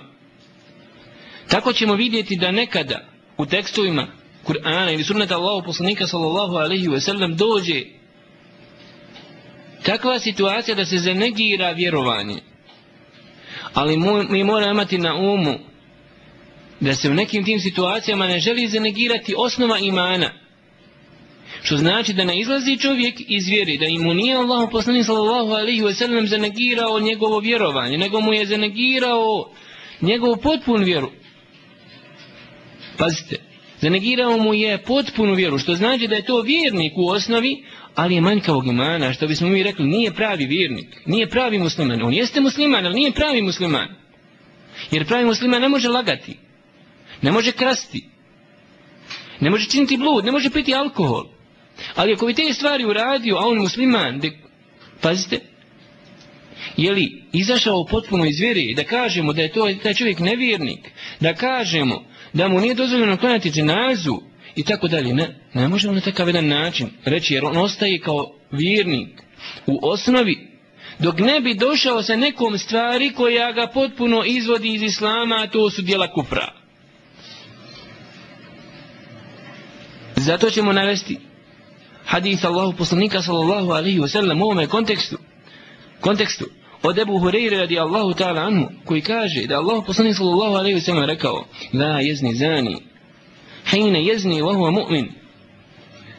Tako 1.47 1.73
ćemo 1.73 1.95
vidjeti 1.95 2.37
da 2.37 2.51
nekada 2.51 3.05
u 3.37 3.45
tekstovima 3.45 4.07
Kur'ana 4.45 4.91
ili 4.91 5.03
sunnet 5.03 5.31
Allahu 5.31 5.65
poslanika 5.65 6.07
sallallahu 6.07 6.55
alaihi 6.55 6.87
wa 6.87 6.99
sallam 6.99 7.35
dođe 7.35 7.83
takva 9.83 10.19
situacija 10.19 10.75
da 10.75 10.85
se 10.85 10.97
zanegira 10.97 11.71
vjerovanje. 11.71 12.41
Ali 13.73 13.97
mi 14.29 14.43
moramo 14.43 14.71
imati 14.71 14.97
na 14.97 15.15
umu 15.15 15.55
da 16.79 16.95
se 16.95 17.09
u 17.09 17.13
nekim 17.13 17.45
tim 17.45 17.59
situacijama 17.59 18.27
ne 18.27 18.39
želi 18.39 18.67
zanegirati 18.67 19.33
osnova 19.37 19.79
imana. 19.79 20.31
Što 21.63 21.77
znači 21.77 22.13
da 22.13 22.23
ne 22.23 22.39
izlazi 22.39 22.77
čovjek 22.77 23.15
iz 23.27 23.47
vjeri, 23.47 23.77
da 23.77 24.03
mu 24.03 24.13
nije 24.13 24.35
Allah 24.35 24.69
poslani 24.71 25.03
sallallahu 25.03 25.51
alaihi 25.51 25.81
wa 25.81 25.93
sallam 25.93 26.27
zanegirao 26.27 26.99
njegovo 26.99 27.39
vjerovanje, 27.39 27.97
nego 27.97 28.21
mu 28.21 28.33
je 28.33 28.45
zanegirao 28.45 29.51
njegovu 30.01 30.37
potpun 30.37 30.83
vjeru. 30.83 31.11
Pazite, 32.97 33.44
zanegirao 33.81 34.37
mu 34.37 34.53
je 34.53 34.83
potpunu 34.83 35.33
vjeru, 35.33 35.57
što 35.57 35.75
znači 35.75 36.07
da 36.07 36.15
je 36.15 36.25
to 36.25 36.41
vjernik 36.41 36.93
u 36.95 37.07
osnovi, 37.07 37.63
ali 37.95 38.15
je 38.15 38.21
manjkavog 38.21 38.67
imana, 38.67 39.13
što 39.13 39.27
bismo 39.27 39.49
mi 39.49 39.63
rekli, 39.63 39.85
nije 39.85 40.13
pravi 40.13 40.45
vjernik, 40.45 40.87
nije 41.05 41.29
pravi 41.29 41.59
musliman. 41.59 42.01
On 42.03 42.13
jeste 42.13 42.41
musliman, 42.41 42.85
ali 42.85 42.95
nije 42.95 43.11
pravi 43.11 43.41
musliman. 43.41 43.87
Jer 44.91 45.07
pravi 45.07 45.25
musliman 45.25 45.61
ne 45.61 45.69
može 45.69 45.89
lagati, 45.89 46.37
ne 47.21 47.31
može 47.31 47.51
krasti, 47.51 48.05
ne 49.39 49.49
može 49.49 49.69
činiti 49.69 49.97
blud, 49.97 50.25
ne 50.25 50.31
može 50.31 50.49
piti 50.49 50.75
alkohol. 50.75 51.25
Ali 51.95 52.13
ako 52.13 52.25
bi 52.25 52.33
te 52.33 52.53
stvari 52.53 52.85
uradio, 52.85 53.35
a 53.35 53.47
on 53.47 53.57
musliman, 53.57 54.19
de, 54.19 54.31
pazite, 55.01 55.39
je 56.77 56.91
li 56.91 57.23
izašao 57.33 57.85
potpuno 57.85 58.25
iz 58.25 58.39
vjere, 58.39 58.73
da 58.75 58.83
kažemo 58.83 59.33
da 59.33 59.41
je 59.41 59.51
to 59.51 59.73
taj 59.83 59.93
čovjek 59.93 60.19
nevjernik, 60.19 60.91
da 61.19 61.33
kažemo 61.33 62.03
da 62.35 62.47
mu 62.47 62.59
nije 62.59 62.73
dozvoljeno 62.73 63.17
klanjati 63.17 63.51
dženazu 63.51 64.21
i 64.55 64.63
tako 64.63 64.87
dalje. 64.87 65.13
Ne, 65.13 65.35
ne 65.53 65.67
možemo 65.67 65.93
na 65.93 66.01
takav 66.01 66.27
jedan 66.27 66.47
način 66.47 66.89
reći 67.05 67.33
jer 67.33 67.45
on 67.45 67.57
ostaje 67.57 67.99
kao 67.99 68.33
vjernik 68.51 69.09
u 69.67 69.79
osnovi 69.81 70.47
dok 70.99 71.19
ne 71.19 71.39
bi 71.41 71.53
došao 71.53 72.03
sa 72.03 72.15
nekom 72.15 72.57
stvari 72.57 73.13
koja 73.13 73.51
ga 73.51 73.67
potpuno 73.73 74.23
izvodi 74.25 74.73
iz 74.73 74.81
islama, 74.81 75.35
a 75.35 75.47
to 75.47 75.69
su 75.69 75.81
dijela 75.81 76.11
kufra. 76.13 76.53
Zato 80.15 80.49
ćemo 80.49 80.73
navesti 80.73 81.19
hadith 82.05 82.45
Allahu 82.45 82.73
poslanika 82.77 83.21
sallallahu 83.21 83.71
alaihi 83.71 83.99
wa 83.99 84.07
sallam 84.07 84.41
u 84.41 84.45
ovome 84.45 84.67
kontekstu, 84.67 85.17
kontekstu 85.99 86.45
od 86.87 86.97
Ebu 86.97 87.19
Hureyre 87.19 87.57
radi 87.57 87.79
Allahu 87.79 88.13
ta'ala 88.13 88.41
anhu, 88.41 88.69
koji 88.85 89.01
kaže 89.01 89.47
da 89.47 89.57
Allah 89.57 89.83
poslanik 89.87 90.15
sallallahu 90.15 90.55
alaihi 90.55 90.77
wa 90.77 90.85
sallam 90.85 91.05
rekao 91.05 91.45
La 91.73 91.99
jezni 91.99 92.35
zani, 92.35 92.77
hajne 93.65 94.05
jezni 94.05 94.41
wa 94.41 94.53
huwa 94.53 94.71
mu'min. 94.71 95.11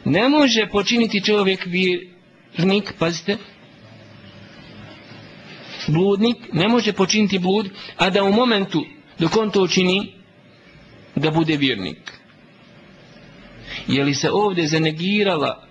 Ne 0.05 0.29
može 0.29 0.67
počiniti 0.67 1.23
čovjek 1.23 1.65
vjernik, 1.65 2.93
pazite, 2.99 3.37
bludnik 5.87 6.37
ne 6.53 6.67
može 6.67 6.93
počiniti 6.93 7.39
blud, 7.39 7.69
a 7.97 8.09
da 8.09 8.23
u 8.23 8.33
momentu 8.33 8.85
dok 9.19 9.37
on 9.37 9.51
to 9.51 9.67
čini, 9.67 10.13
da 11.15 11.31
bude 11.31 11.57
vjernik. 11.57 12.11
Je 13.87 14.03
li 14.03 14.13
se 14.13 14.31
ovdje 14.31 14.67
zanegirala 14.67 15.67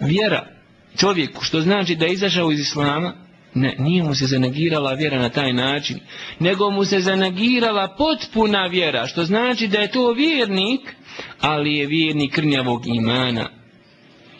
vjera 0.00 0.46
čovjeku, 0.96 1.44
što 1.44 1.60
znači 1.60 1.94
da 1.94 2.06
je 2.06 2.12
izašao 2.12 2.52
iz 2.52 2.60
islama? 2.60 3.23
Ne, 3.54 3.76
nije 3.78 4.02
mu 4.02 4.14
se 4.14 4.26
zanegirala 4.26 4.92
vjera 4.92 5.18
na 5.18 5.28
taj 5.28 5.52
način, 5.52 6.00
nego 6.38 6.70
mu 6.70 6.84
se 6.84 7.00
zanegirala 7.00 7.96
potpuna 7.98 8.66
vjera, 8.66 9.06
što 9.06 9.24
znači 9.24 9.68
da 9.68 9.78
je 9.78 9.90
to 9.90 10.12
vjernik, 10.12 10.80
ali 11.40 11.74
je 11.74 11.86
vjernik 11.86 12.34
krnjavog 12.34 12.86
imana 12.86 13.50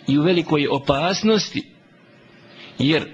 i 0.09 0.19
u 0.19 0.23
velikoj 0.23 0.67
opasnosti, 0.71 1.63
jer 2.79 3.09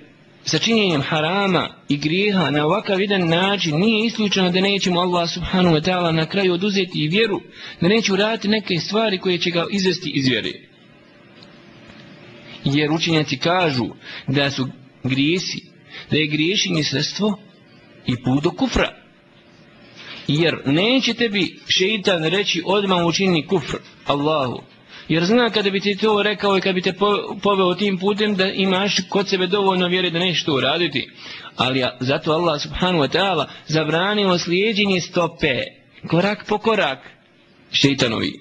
sa 0.44 0.58
činjenjem 0.58 1.02
harama 1.02 1.68
i 1.88 1.96
grijeha 1.96 2.50
na 2.50 2.66
ovakav 2.66 3.00
jedan 3.00 3.28
način 3.28 3.78
nije 3.78 4.06
isključeno 4.06 4.50
da 4.50 4.60
nećemo 4.60 5.00
Allah 5.00 5.30
subhanahu 5.30 5.76
wa 5.76 5.90
ta'ala 5.90 6.12
na 6.12 6.26
kraju 6.26 6.52
oduzeti 6.52 7.04
i 7.04 7.08
vjeru, 7.08 7.40
da 7.80 7.88
neće 7.88 8.12
uraditi 8.12 8.48
neke 8.48 8.78
stvari 8.78 9.18
koje 9.18 9.38
će 9.38 9.50
ga 9.50 9.66
izvesti 9.70 10.12
iz 10.14 10.28
vjere. 10.28 10.50
Jer 12.64 12.90
učenjaci 12.92 13.36
kažu 13.38 13.86
da 14.26 14.50
su 14.50 14.68
grijesi, 15.02 15.69
da 16.10 16.16
je 16.16 16.26
griješenje 16.26 16.84
sredstvo 16.84 17.38
i 18.06 18.22
put 18.24 18.42
do 18.42 18.50
kufra. 18.50 18.96
Jer 20.28 20.62
neće 20.66 21.14
tebi 21.14 21.58
šeitan 21.68 22.24
reći 22.24 22.62
odmah 22.66 23.06
učini 23.06 23.46
kufr 23.46 23.76
Allahu, 24.06 24.62
Jer 25.10 25.24
zna 25.24 25.50
kada 25.50 25.70
bi 25.70 25.80
ti 25.80 25.96
to 25.96 26.22
rekao 26.22 26.58
i 26.58 26.60
kada 26.60 26.72
bi 26.72 26.82
te 26.82 26.92
poveo 27.42 27.74
tim 27.74 27.98
putem 27.98 28.34
da 28.34 28.48
imaš 28.48 28.96
kod 29.08 29.28
sebe 29.28 29.46
dovoljno 29.46 29.88
vjere 29.88 30.10
da 30.10 30.18
nešto 30.18 30.52
to 30.52 30.56
uraditi. 30.56 31.10
Ali 31.56 31.84
zato 32.00 32.32
Allah 32.32 32.62
subhanahu 32.62 33.04
wa 33.04 33.18
ta'ala 33.18 33.46
zabranio 33.66 34.38
slijedjenje 34.38 35.00
stope, 35.00 35.62
korak 36.08 36.44
po 36.48 36.58
korak, 36.58 36.98
šeitanovi. 37.72 38.32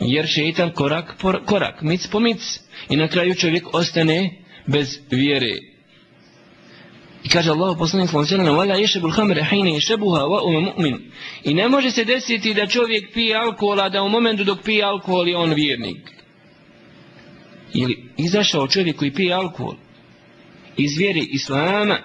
Jer 0.00 0.26
šeitan 0.26 0.72
korak 0.72 1.14
po 1.20 1.32
korak, 1.46 1.82
mic 1.82 2.06
po 2.06 2.20
mic. 2.20 2.60
I 2.90 2.96
na 2.96 3.08
kraju 3.08 3.34
čovjek 3.34 3.74
ostane 3.74 4.30
bez 4.66 4.98
vjere. 5.10 5.52
I 7.24 7.28
kaže 7.28 7.50
Allah 7.50 7.76
poslanik 7.78 8.10
sallallahu 8.10 8.34
alejhi 8.34 8.42
ve 8.42 8.44
sellem: 8.44 8.58
"Wala 8.58 8.80
yashrabu 8.80 9.06
al-khamra 9.06 9.44
hina 9.44 9.70
yashrabuha 9.70 10.22
wa 10.32 10.40
huwa 10.40 10.60
mu'min." 10.60 10.98
I 11.44 11.54
ne 11.54 11.68
može 11.68 11.90
se 11.90 12.04
desiti 12.04 12.54
da 12.54 12.66
čovjek 12.66 13.12
pije 13.14 13.36
alkohola 13.36 13.88
da 13.88 14.02
u 14.02 14.08
momentu 14.08 14.44
dok 14.44 14.62
pije 14.62 14.84
alkohol 14.84 15.28
je 15.28 15.36
on 15.36 15.54
vjernik. 15.54 16.10
Ili 17.74 18.12
izašao 18.16 18.68
čovjek 18.68 18.96
koji 18.96 19.14
pije 19.14 19.34
alkohol 19.34 19.74
iz 20.76 20.98
vjere 20.98 21.20
Islama, 21.20 21.98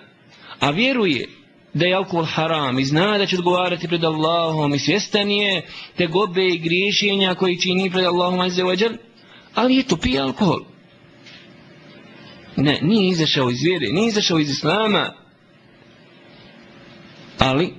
a 0.59 0.69
vjeruje 0.69 1.29
da 1.73 1.85
je 1.85 1.95
alkohol 1.95 2.25
haram 2.25 2.79
i 2.79 2.85
zna 2.85 3.17
da 3.17 3.25
će 3.25 3.35
odgovarati 3.35 3.87
pred 3.87 4.03
Allahom 4.03 4.73
i 4.73 4.79
svjestan 4.79 5.31
je 5.31 5.65
te 5.97 6.07
gobe 6.07 6.47
i 6.47 6.59
griješenja 6.59 7.35
koji 7.35 7.59
čini 7.59 7.91
pred 7.91 8.05
Allahom 8.05 8.39
azze 8.39 8.63
wa 8.63 8.97
ali 9.53 9.75
je 9.75 9.83
to 9.83 9.97
pije 9.97 10.21
alkohol. 10.21 10.72
Ne, 12.55 12.79
nije 12.81 13.09
izašao 13.09 13.49
iz 13.49 13.61
vjere, 13.61 13.87
nije 13.91 14.07
izašao 14.07 14.39
iz 14.39 14.49
islama. 14.49 15.13
Ali, 17.37 17.73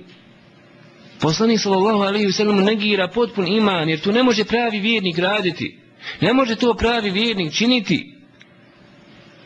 poslanik 1.19 1.59
sallallahu 1.59 1.99
alaihi 1.99 2.27
wasallam 2.27 2.63
negira 2.63 3.07
potpun 3.07 3.47
iman, 3.47 3.89
jer 3.89 3.99
tu 3.99 4.11
ne 4.11 4.23
može 4.23 4.43
pravi 4.43 4.79
vjernik 4.79 5.17
raditi. 5.19 5.79
Ne 6.21 6.33
može 6.33 6.55
to 6.55 6.73
pravi 6.73 7.11
vjernik 7.11 7.53
činiti. 7.53 8.15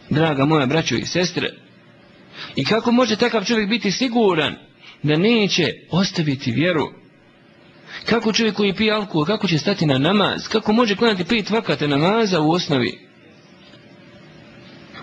Draga 0.10 0.46
moja 0.46 0.66
braćo 0.66 0.96
i 0.96 1.06
sestre, 1.06 1.50
i 2.56 2.66
kako 2.66 2.92
može 2.92 3.16
takav 3.16 3.46
čovjek 3.46 3.70
biti 3.70 3.92
siguran 3.92 4.56
da 5.04 5.18
neće 5.18 5.74
ostaviti 5.92 6.52
vjeru? 6.52 6.90
Kako 8.06 8.34
čovjek 8.34 8.56
koji 8.56 8.74
pije 8.74 8.94
alkohol, 8.94 9.26
kako 9.26 9.48
će 9.48 9.58
stati 9.58 9.86
na 9.86 9.98
namaz? 9.98 10.48
Kako 10.48 10.74
može 10.74 10.96
klanati 10.96 11.26
pet 11.26 11.50
vakata 11.50 11.88
namaza 11.88 12.42
u 12.42 12.52
osnovi? 12.52 13.09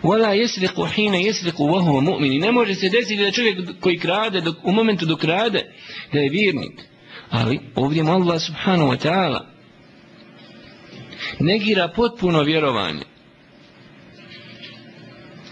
Wala 0.07 0.31
yasriqu 0.35 0.87
hina 0.95 1.19
yasriqu 1.19 1.63
wa 1.73 1.81
huwa 1.81 2.01
mu'min. 2.01 2.41
Ne 2.41 2.53
može 2.53 2.75
se 2.75 2.89
desiti 2.89 3.23
da 3.23 3.31
čovjek 3.31 3.81
koji 3.81 3.99
krade 3.99 4.41
dok, 4.41 4.57
u 4.65 4.73
momentu 4.73 5.07
dok 5.07 5.21
krade 5.21 5.75
da 6.13 6.19
je 6.19 6.31
vjernik. 6.31 6.81
Ali 7.31 7.61
ovdje 7.75 8.03
mu 8.03 8.13
Allah 8.13 8.43
subhanahu 8.43 8.91
wa 8.91 8.99
ta'ala 9.07 9.41
negira 11.41 11.89
potpuno 11.89 12.43
vjerovanje. 12.43 13.03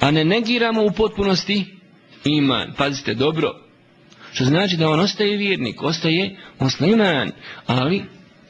A 0.01 0.11
ne 0.11 0.25
negiramo 0.25 0.85
u 0.85 0.91
potpunosti 0.91 1.65
iman. 2.25 2.73
Pazite 2.77 3.15
dobro. 3.15 3.51
Što 4.33 4.45
znači 4.45 4.77
da 4.77 4.89
on 4.89 5.01
ostaje 5.01 5.37
vjernik, 5.37 5.83
ostaje 5.83 6.37
musliman, 6.61 7.31
ali 7.67 8.05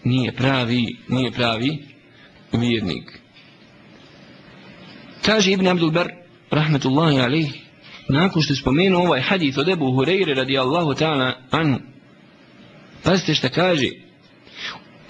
nije 0.05 0.33
pravi, 0.33 0.97
nije 1.09 1.33
pravi 1.33 1.79
vjernik. 2.53 3.24
Kaže 5.25 5.53
Ibn 5.53 5.67
Abdul 5.67 5.91
Bar, 5.91 6.09
rahmetullahi 6.51 7.21
alaih, 7.21 7.53
nakon 8.09 8.43
što 8.43 8.53
je 8.53 8.57
spomenuo 8.57 9.03
ovaj 9.03 9.21
hadith 9.21 9.59
od 9.59 9.69
Ebu 9.69 9.85
Hureyre 9.85 10.35
radijallahu 10.35 10.95
ta'ala 10.95 11.33
anhu, 11.51 11.79
pazite 13.03 13.35
šta 13.35 13.49
kaže, 13.49 13.89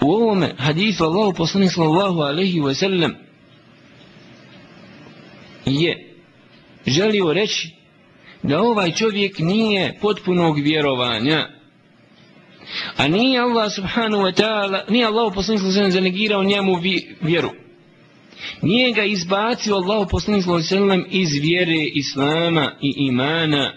u 0.01 0.11
ovome 0.11 0.53
hadithu 0.57 1.03
Allahu 1.03 1.33
poslanih 1.33 1.71
sallallahu 1.71 2.19
alaihi 2.19 2.59
wa 2.59 2.73
sallam 2.73 3.15
je 5.65 6.13
želio 6.87 7.33
reći 7.33 7.75
da 8.43 8.61
ovaj 8.61 8.91
čovjek 8.91 9.39
nije 9.39 9.97
potpunog 10.01 10.59
vjerovanja, 10.59 11.49
a 12.97 13.07
nije 13.07 13.39
Allah 13.39 13.71
subhanahu 13.75 14.23
wa 14.23 14.41
ta'ala, 14.41 14.91
nije 14.91 15.05
Allah 15.05 15.31
poslanih 15.35 15.61
sallallahu 15.61 15.79
alaihi 15.79 15.91
wa 15.91 15.91
sallam 15.91 15.91
zanegirao 15.91 16.43
njemu 16.43 16.79
vjeru. 17.21 17.64
Nije 18.61 18.91
ga 18.91 19.03
izbacio 19.03 19.75
Allah 19.75 20.07
poslanik 20.11 20.43
sallallahu 20.43 21.07
iz 21.09 21.29
vjere 21.41 21.83
islama 21.93 22.71
i 22.81 22.93
imana 22.97 23.73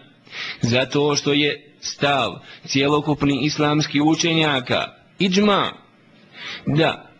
zato 0.60 1.16
što 1.16 1.32
je 1.32 1.74
stav 1.80 2.30
cijelokupni 2.66 3.40
islamski 3.42 4.00
učenjaka 4.00 4.84
iđma 5.18 5.72
da 6.66 7.10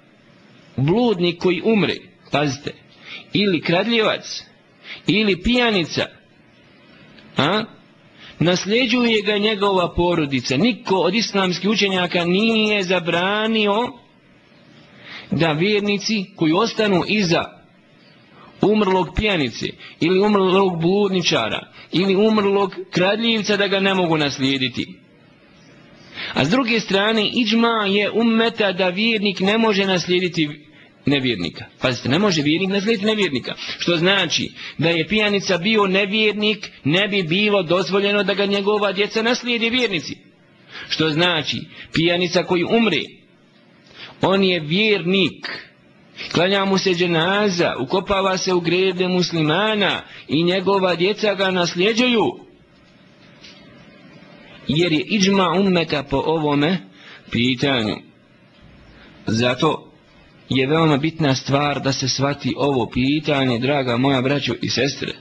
bludnik 0.76 1.38
koji 1.38 1.62
umre 1.64 1.96
pazite 2.30 2.74
ili 3.32 3.60
kradljivac 3.60 4.42
ili 5.06 5.42
pijanica 5.42 6.06
a? 7.36 7.64
Nasljeđuje 8.38 9.22
ga 9.22 9.38
njegova 9.38 9.94
porodica. 9.94 10.56
Niko 10.56 10.96
od 10.96 11.14
islamskih 11.14 11.70
učenjaka 11.70 12.24
nije 12.24 12.82
zabranio 12.82 13.92
da 15.30 15.52
vjernici 15.52 16.24
koji 16.36 16.52
ostanu 16.52 17.02
iza 17.08 17.44
umrlog 18.60 19.08
pijanice 19.16 19.66
ili 20.00 20.20
umrlog 20.20 20.80
bludničara 20.80 21.72
ili 21.92 22.16
umrlog 22.16 22.74
kradljivca 22.90 23.56
da 23.56 23.68
ga 23.68 23.80
ne 23.80 23.94
mogu 23.94 24.16
naslijediti. 24.16 24.86
A 26.34 26.44
s 26.44 26.48
druge 26.48 26.80
strane, 26.80 27.30
iđma 27.34 27.86
je 27.88 28.10
ummeta 28.10 28.72
da 28.72 28.88
vjernik 28.88 29.40
ne 29.40 29.58
može 29.58 29.86
naslijediti 29.86 30.48
nevjernika. 31.06 31.64
Pazite, 31.80 32.08
ne 32.08 32.18
može 32.18 32.42
vjernik 32.42 32.70
naslijediti 32.70 33.06
nevjernika. 33.06 33.54
Što 33.78 33.96
znači 33.96 34.52
da 34.78 34.88
je 34.88 35.08
pijanica 35.08 35.58
bio 35.58 35.86
nevjernik, 35.86 36.70
ne 36.84 37.08
bi 37.08 37.22
bilo 37.22 37.62
dozvoljeno 37.62 38.22
da 38.22 38.34
ga 38.34 38.46
njegova 38.46 38.92
djeca 38.92 39.22
naslijedi 39.22 39.70
vjernici. 39.70 40.16
Što 40.88 41.10
znači, 41.10 41.56
pijanica 41.92 42.42
koji 42.42 42.64
umre, 42.64 43.00
on 44.22 44.44
je 44.44 44.60
vjernik. 44.60 45.68
Klanja 46.32 46.64
mu 46.64 46.78
se 46.78 46.90
dženaza, 46.90 47.74
ukopava 47.80 48.38
se 48.38 48.54
u 48.54 48.60
grede 48.60 49.08
muslimana 49.08 50.02
i 50.28 50.42
njegova 50.42 50.94
djeca 50.94 51.34
ga 51.34 51.50
nasljeđuju. 51.50 52.38
Jer 54.68 54.92
je 54.92 55.04
iđma 55.10 55.50
ummeta 55.60 56.02
po 56.02 56.16
ovome 56.26 56.78
pitanju. 57.30 57.96
Zato 59.26 59.92
je 60.48 60.66
veoma 60.66 60.96
bitna 60.96 61.34
stvar 61.34 61.80
da 61.80 61.92
se 61.92 62.08
svati 62.08 62.54
ovo 62.56 62.90
pitanje, 62.90 63.58
draga 63.58 63.96
moja 63.96 64.22
braćo 64.22 64.54
i 64.62 64.68
sestre. 64.68 65.12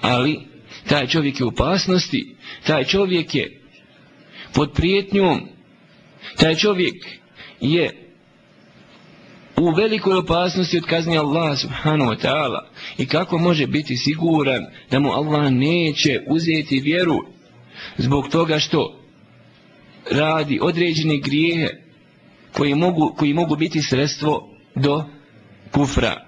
Ali, 0.00 0.40
taj 0.88 1.06
čovjek 1.06 1.40
je 1.40 1.44
u 1.44 1.48
opasnosti, 1.48 2.36
taj 2.66 2.84
čovjek 2.84 3.34
je 3.34 3.60
pod 4.54 4.72
prijetnjom, 4.72 5.48
taj 6.36 6.54
čovjek 6.54 6.94
je 7.60 8.03
u 9.56 9.70
velikoj 9.70 10.16
opasnosti 10.16 10.78
od 10.78 10.84
kazni 10.84 11.18
Allah 11.18 11.58
subhanahu 11.58 12.10
wa 12.10 12.16
ta'ala 12.26 12.60
i 12.98 13.06
kako 13.06 13.38
može 13.38 13.66
biti 13.66 13.96
siguran 13.96 14.66
da 14.90 14.98
mu 15.00 15.12
Allah 15.12 15.50
neće 15.50 16.20
uzeti 16.28 16.80
vjeru 16.80 17.18
zbog 17.96 18.28
toga 18.28 18.58
što 18.58 19.00
radi 20.10 20.58
određene 20.62 21.16
grijehe 21.18 21.68
koji 22.52 22.74
mogu, 22.74 23.14
koji 23.16 23.34
mogu 23.34 23.56
biti 23.56 23.82
sredstvo 23.82 24.48
do 24.74 25.04
kufra. 25.70 26.26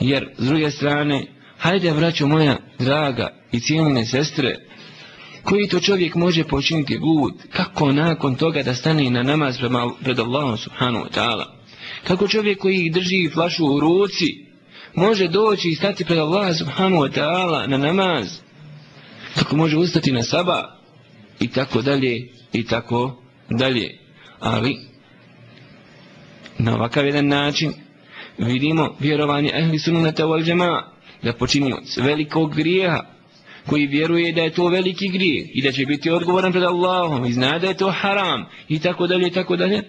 Jer, 0.00 0.30
s 0.38 0.46
druge 0.46 0.70
strane, 0.70 1.26
hajde, 1.58 1.90
vraću 1.90 2.26
moja 2.26 2.56
draga 2.78 3.28
i 3.52 3.60
cijeljene 3.60 4.04
sestre, 4.04 4.56
koji 5.42 5.68
to 5.68 5.80
čovjek 5.80 6.14
može 6.14 6.44
počiniti 6.44 6.98
gud, 6.98 7.34
kako 7.50 7.92
nakon 7.92 8.34
toga 8.34 8.62
da 8.62 8.74
stane 8.74 9.10
na 9.10 9.22
namaz 9.22 9.58
pred 10.02 10.18
Allahom 10.18 10.56
subhanahu 10.56 11.04
wa 11.04 11.10
ta'ala. 11.10 11.55
Kako 12.04 12.28
čovjek 12.28 12.58
koji 12.58 12.90
drži 12.90 13.30
flašu 13.34 13.66
u 13.66 13.80
ruci, 13.80 14.46
može 14.94 15.28
doći 15.28 15.68
i 15.68 15.74
stati 15.74 16.04
pred 16.04 16.18
Allah 16.18 16.56
subhanahu 16.58 17.02
wa 17.02 17.12
ta'ala 17.18 17.68
na 17.68 17.76
namaz, 17.76 18.40
kako 19.34 19.56
može 19.56 19.76
ustati 19.76 20.12
na 20.12 20.22
saba, 20.22 20.76
i 21.40 21.48
tako 21.48 21.82
dalje, 21.82 22.28
i 22.52 22.66
tako 22.66 23.22
dalje. 23.50 23.98
Ali, 24.40 24.76
na 26.58 26.74
ovakav 26.74 27.06
jedan 27.06 27.26
način, 27.26 27.72
vidimo 28.38 28.96
vjerovanje 29.00 29.50
ehli 29.54 29.78
sunnata 29.78 30.24
wal 30.24 30.44
džema 30.44 30.82
da 31.22 31.32
počinio 31.32 31.76
velikog 31.96 32.54
grijeha 32.54 33.00
koji 33.66 33.86
vjeruje 33.86 34.32
da 34.32 34.42
je 34.42 34.52
to 34.52 34.68
veliki 34.68 35.08
grijeh 35.08 35.46
i 35.54 35.62
da 35.62 35.72
će 35.72 35.86
biti 35.86 36.10
odgovoran 36.10 36.52
pred 36.52 36.64
Allahom 36.64 37.24
i 37.24 37.32
zna 37.32 37.58
da 37.58 37.66
je 37.66 37.76
to 37.76 37.90
haram 37.90 38.46
i 38.68 38.78
tako 38.78 39.06
dalje 39.06 39.26
i 39.26 39.30
tako 39.30 39.56
dalje 39.56 39.82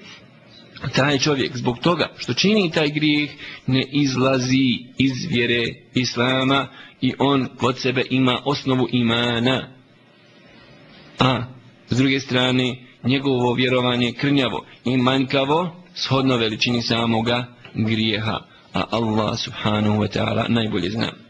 taj 0.96 1.20
čovjek 1.20 1.58
zbog 1.58 1.80
toga 1.80 2.10
što 2.18 2.34
čini 2.34 2.72
taj 2.72 2.90
grijeh 2.90 3.30
ne 3.68 3.84
izlazi 3.92 4.80
iz 4.98 5.14
vjere 5.30 5.64
Islama 5.94 6.68
i 7.02 7.14
on 7.20 7.48
kod 7.58 7.80
sebe 7.80 8.04
ima 8.10 8.42
osnovu 8.46 8.88
imana 8.92 9.70
a 11.20 11.44
s 11.90 11.98
druge 11.98 12.20
strane 12.20 12.76
njegovo 13.04 13.54
vjerovanje 13.54 14.12
krnjavo 14.12 14.66
i 14.86 14.98
manjkavo 14.98 15.84
shodno 15.96 16.38
veličini 16.38 16.82
samoga 16.82 17.46
grijeha, 17.74 18.40
a 18.74 18.84
Allah 18.92 19.40
subhanahu 19.40 20.02
wa 20.02 20.08
ta'ala 20.08 20.46
najbolje 20.50 20.90
zna. 20.90 21.27